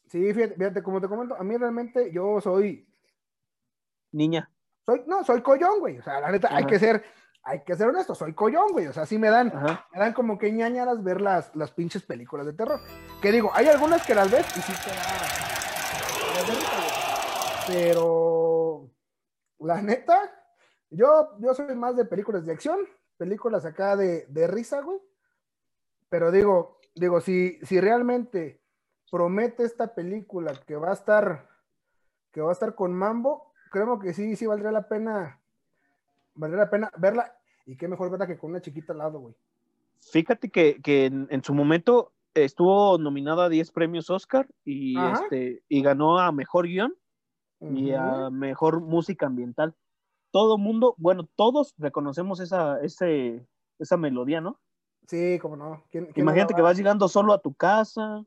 [0.07, 2.87] Sí, fíjate, fíjate, como te comento, a mí realmente yo soy
[4.17, 4.51] Niña.
[4.85, 5.99] soy, no, soy collón, güey.
[5.99, 7.03] O sea, la neta, hay que ser,
[7.43, 8.87] hay que ser honesto, soy collón, güey.
[8.87, 9.53] O sea, sí me dan,
[9.93, 12.79] me dan como que ñañaras ver las, las pinches películas de terror.
[13.21, 15.05] Que digo, hay algunas que las ves y sí te da.
[16.25, 17.77] te da risa, güey.
[17.77, 18.89] Pero
[19.59, 20.19] la neta,
[20.89, 22.79] yo, yo soy más de películas de acción,
[23.17, 24.99] películas acá de, de risa, güey.
[26.09, 28.61] Pero digo, digo, si, si realmente
[29.11, 31.49] promete esta película que va a estar,
[32.31, 35.39] que va a estar con Mambo, creo que sí, sí valdría la pena,
[36.35, 37.33] valdría la pena verla.
[37.65, 39.35] Y qué mejor verla que con una chiquita al lado, güey.
[39.99, 45.23] Fíjate que, que en, en su momento estuvo nominada a 10 premios Oscar y, Ajá.
[45.23, 46.93] este, y ganó a Mejor Guión
[47.59, 49.73] y a Mejor Música Ambiental.
[50.31, 53.45] Todo mundo, bueno, todos reconocemos esa, ese,
[53.79, 54.59] esa melodía, ¿no?
[55.07, 55.83] Sí, cómo no.
[55.89, 58.23] ¿Quién- quién no Imagínate que va- vas llegando solo a tu casa,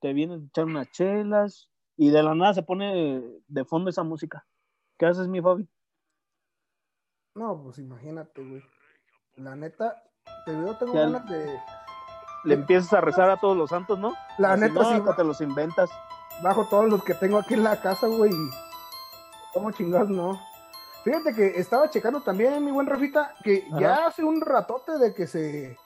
[0.00, 4.02] te vienes a echar unas chelas y de la nada se pone de fondo esa
[4.02, 4.46] música.
[4.98, 5.68] ¿Qué haces, mi Fabi?
[7.34, 8.62] No, pues imagínate, güey.
[9.36, 10.02] La neta,
[10.44, 11.58] te yo tengo Ya- ganas de.
[12.44, 14.12] Le empiezas a rezar a todos los santos, ¿no?
[14.38, 14.94] La neta, no, sí.
[14.96, 15.90] hasta te los inventas.
[16.42, 18.32] Bajo todos los que tengo aquí en la casa, güey.
[19.54, 20.40] ¿Cómo chingados no?
[21.04, 25.26] Fíjate que estaba checando también, mi buen Rafita, que ya hace un ratote de que
[25.26, 25.76] se.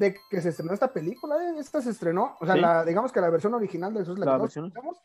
[0.00, 1.58] De que se estrenó esta película, ¿eh?
[1.58, 2.36] Esta se estrenó.
[2.40, 2.60] O sea, Sí.
[2.62, 4.70] la, digamos que la versión original de Jesús la, La que versión.
[4.70, 5.02] conocemos,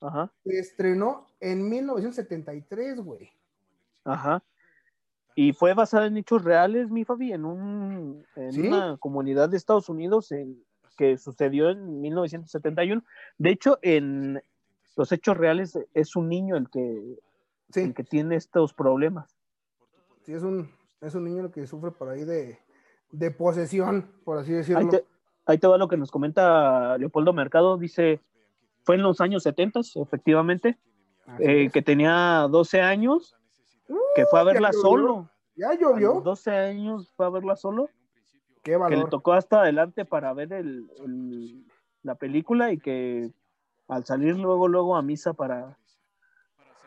[0.00, 3.30] Ajá, se estrenó en 1973, güey.
[4.04, 4.42] ajá.
[5.36, 8.66] Y fue basada en hechos reales, mi Fabi, en, un, en ¿Sí?
[8.66, 10.62] una comunidad de Estados Unidos en,
[10.96, 13.02] que sucedió en 1971.
[13.38, 14.42] De hecho, en
[14.96, 17.18] los hechos reales es un niño el que,
[17.74, 19.36] el que tiene estos problemas.
[20.24, 20.68] Sí, es un,
[21.00, 22.58] es un niño que sufre por ahí de,
[23.12, 24.80] de posesión, por así decirlo.
[24.80, 25.04] Ahí te,
[25.46, 27.76] ahí te va lo que nos comenta Leopoldo Mercado.
[27.76, 28.20] Dice,
[28.84, 30.78] fue en los años 70, efectivamente,
[31.38, 31.72] eh, es.
[31.72, 33.36] que tenía 12 años,
[34.14, 34.80] que fue a verla llovió.
[34.82, 35.30] solo.
[35.56, 36.14] Ya A llovió.
[36.14, 37.88] los 12 años fue a verla solo.
[38.62, 41.64] Qué Que le tocó hasta adelante para ver el, el-
[42.02, 43.30] la película y que
[43.88, 45.76] al salir luego, luego a misa para,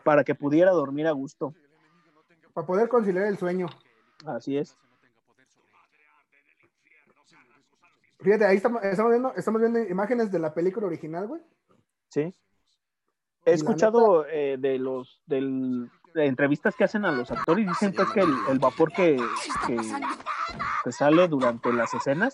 [0.04, 1.54] para que pudiera dormir a gusto.
[2.52, 3.66] Para poder conciliar el sueño.
[4.24, 4.76] Así es.
[8.24, 11.42] Fíjate, ahí estamos, estamos viendo, estamos viendo imágenes de la película original, güey.
[12.08, 12.22] Sí.
[12.22, 17.92] Y He escuchado eh, de los del, de entrevistas que hacen a los actores, dicen
[17.92, 19.16] pues que el, el vapor que,
[19.66, 19.76] que,
[20.84, 22.32] que sale durante las escenas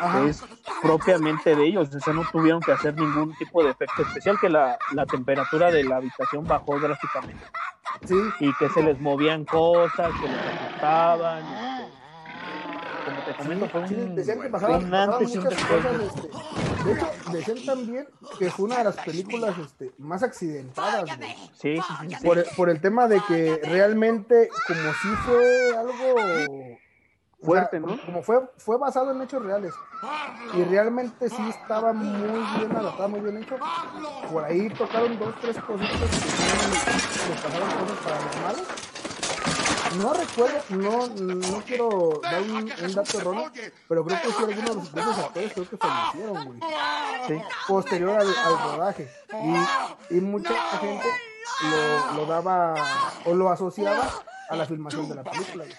[0.00, 0.24] Ajá.
[0.26, 0.44] es
[0.82, 4.48] propiamente de ellos, o sea, no tuvieron que hacer ningún tipo de efecto especial, que
[4.48, 7.44] la, la temperatura de la habitación bajó drásticamente.
[8.04, 8.16] Sí.
[8.40, 11.73] Y que se les movían cosas, que les asustaban.
[13.24, 16.02] Te comento, fue un, Sí, decían que pasaban, muchas cosas.
[16.02, 16.28] Este,
[16.84, 18.08] de hecho, decían también
[18.38, 21.34] que fue una de las películas este, más accidentadas, güey.
[21.54, 22.26] Sí, sí, sí, sí.
[22.26, 26.84] Por, por el tema de que realmente, como si fue algo o
[27.44, 28.00] Fuerte, sea, ¿no?
[28.00, 29.74] Como fue, fue basado en hechos reales.
[30.54, 33.56] Y realmente sí estaba muy bien adaptado, muy bien hecho.
[34.32, 38.93] Por ahí tocaron dos, tres cositas que pasaron cosas paranormales.
[39.98, 43.50] No recuerdo, no, no quiero dar un, un dato erróneo,
[43.88, 46.60] pero creo que sí algunos de esos actores creo que fallecieron, güey.
[47.28, 47.42] Sí.
[47.68, 49.10] Posterior al, al rodaje.
[50.10, 51.06] Y, y mucha gente
[51.62, 52.74] lo, lo daba
[53.24, 54.08] o lo asociaba
[54.48, 55.64] a la filmación de la película.
[55.64, 55.76] es.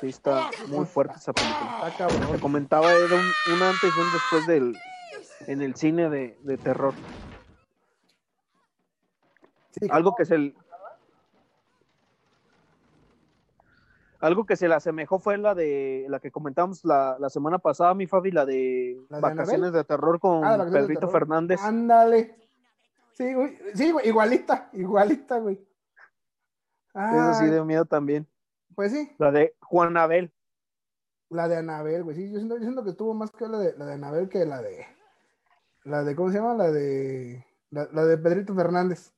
[0.00, 1.88] Sí, está muy fuerte esa película.
[1.88, 2.32] Está cabrón.
[2.32, 4.78] Te comentaba, era un, un antes y un después del,
[5.46, 6.94] en el cine de, de terror.
[9.90, 10.54] Algo que se
[14.20, 17.94] algo que se le asemejó fue la de la que comentamos la, la semana pasada,
[17.94, 21.12] mi Fabi, la de ¿La de Vacaciones de Terror con Ah, de Pedrito Terror.
[21.12, 21.60] Fernández.
[21.62, 22.36] Ándale.
[23.12, 23.58] Sí, güey.
[23.74, 24.08] Sí, güey.
[24.08, 25.66] Igualita, igualita, güey.
[26.94, 28.26] Eso sí dio miedo también.
[28.74, 30.32] Pues sí, La de Juan Abel.
[31.28, 32.16] la de Anabel, güey.
[32.16, 34.44] Sí, yo siento, yo siento que estuvo más que la de, la de Anabel que
[34.44, 34.86] la de.
[35.84, 36.54] La de, ¿cómo se llama?
[36.54, 37.44] La de.
[37.70, 39.12] La, la de Pedrito Fernández.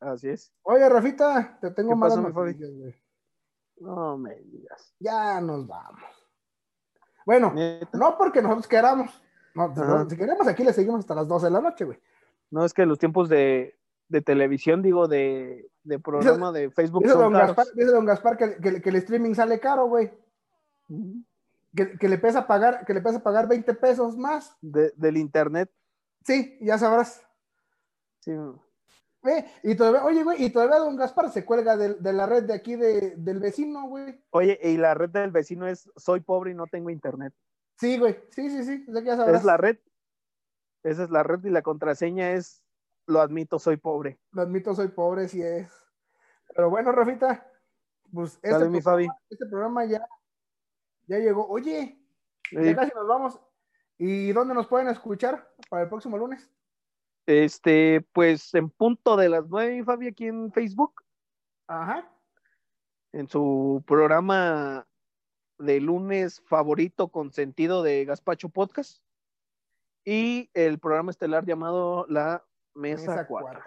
[0.00, 0.52] Así es.
[0.62, 2.46] Oye, Rafita, te tengo ¿Qué malas pasó, mi Fabi?
[2.52, 3.01] noticias, güey.
[3.82, 4.94] No me digas.
[5.00, 6.02] Ya nos vamos.
[7.26, 7.88] Bueno, ¿Neta?
[7.98, 9.10] no porque nosotros queramos.
[9.54, 9.88] No, si, Ajá.
[10.04, 11.98] no- si queremos aquí le seguimos hasta las 12 de la noche, güey.
[12.50, 13.78] No, es que los tiempos de,
[14.08, 17.02] de televisión, digo, de, de programa de Facebook.
[17.02, 17.56] Dice son don, caros.
[17.56, 20.10] Gaspar, dice don Gaspar que, que- que el streaming sale caro, güey.
[21.74, 24.56] Que, que le pesa pagar, que le pesa pagar 20 pesos más.
[24.60, 25.70] De- del internet.
[26.24, 27.22] Sí, ya sabrás.
[28.20, 28.32] Sí.
[29.24, 32.44] Eh, y todavía, oye, güey, y todavía don Gaspar se cuelga de, de la red
[32.44, 34.20] de aquí de- del vecino, güey.
[34.30, 37.32] Oye, y la red del vecino es soy pobre y no tengo internet.
[37.76, 38.18] Sí, güey.
[38.30, 38.84] Sí, sí, sí.
[38.88, 39.36] o sea ya sabrás.
[39.40, 39.78] Es la red.
[40.82, 42.62] Esa es la red y la contraseña es
[43.06, 44.18] lo admito, soy pobre.
[44.32, 45.68] Lo admito, soy pobre, sí es.
[46.54, 47.46] Pero bueno, Rafita,
[48.12, 49.06] pues este, Sale mi Fabi.
[49.06, 50.06] programa, este programa ya,
[51.06, 51.46] ya llegó.
[51.48, 51.98] Oye,
[52.50, 52.56] Sí.
[52.64, 53.40] ya casi nos vamos.
[53.98, 56.50] ¿Y dónde nos pueden escuchar para el próximo lunes?
[57.26, 61.02] Este, pues en punto de las nueve, Fabi, aquí en Facebook,
[61.68, 62.10] Ajá.
[63.12, 64.86] en su programa
[65.58, 69.02] de lunes favorito con sentido de Gaspacho Podcast.
[70.04, 72.44] Y el programa estelar llamado La
[72.74, 73.24] Mesa.
[73.26, 73.62] Cuata.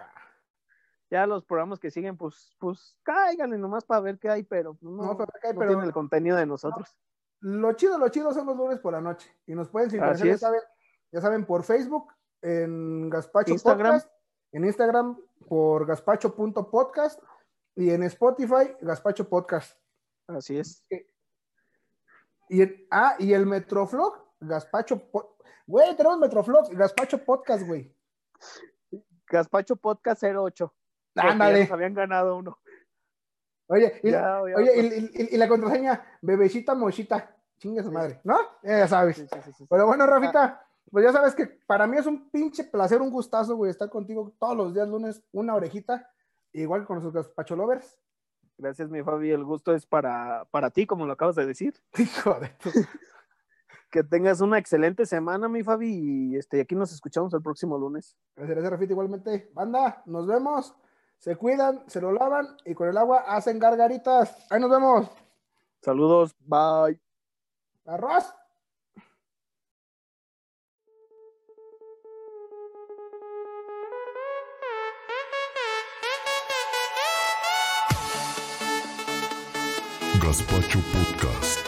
[1.08, 4.92] Ya los programas que siguen, pues, pues cáiganle nomás para ver qué hay, pero pues,
[4.92, 6.94] no, No, para ver qué hay, no pero- tienen el contenido de nosotros.
[7.40, 9.30] Lo chido, lo chido son los lunes por la noche.
[9.46, 10.60] Y nos pueden sintonizar, ya saben,
[11.12, 12.12] ya saben, por Facebook,
[12.46, 13.92] en Gaspacho Instagram.
[13.94, 14.10] Podcast,
[14.52, 15.18] en Instagram
[15.48, 17.20] por gaspacho.podcast
[17.74, 19.76] y en Spotify, Gaspacho Podcast.
[20.28, 20.84] Así es.
[22.48, 25.02] Y ah, y el Metroflog, Gaspacho
[25.66, 27.92] Güey, tenemos Metroflog, Gaspacho Podcast, güey.
[29.28, 30.72] Gaspacho Podcast 08.
[31.14, 31.60] porque Ándale.
[31.62, 32.58] nos habían ganado uno.
[33.68, 34.92] Oye, y, Ya, ya, oye, pues.
[34.92, 38.38] y, y- y la contraseña, bebecita mochita, chingue su madre, ¿no?
[38.62, 39.16] Ya sabes.
[39.16, 39.66] Sí, sí, sí, sí.
[39.68, 40.65] Pero bueno, Ah.
[40.90, 44.32] Pues ya sabes que para mí es un pinche placer, un gustazo, güey, estar contigo
[44.38, 46.10] todos los días lunes, una orejita,
[46.52, 47.98] igual con nuestros Gaspacho Lovers.
[48.58, 49.30] Gracias, mi Fabi.
[49.30, 51.74] El gusto es para, para ti, como lo acabas de decir.
[51.98, 52.70] Hijo de tu-
[53.90, 55.88] Que tengas una excelente semana, mi Fabi.
[56.32, 58.16] Y este, aquí nos escuchamos el próximo lunes.
[58.34, 59.50] Gracias, gracias, Rafita, igualmente.
[59.52, 60.74] Banda, nos vemos,
[61.18, 64.46] se cuidan, se lo lavan y con el agua hacen gargaritas.
[64.50, 65.10] Ahí nos vemos.
[65.82, 66.34] Saludos.
[66.40, 66.98] Bye.
[67.84, 68.32] Arroz.
[80.26, 81.65] Gaspacho Podcast.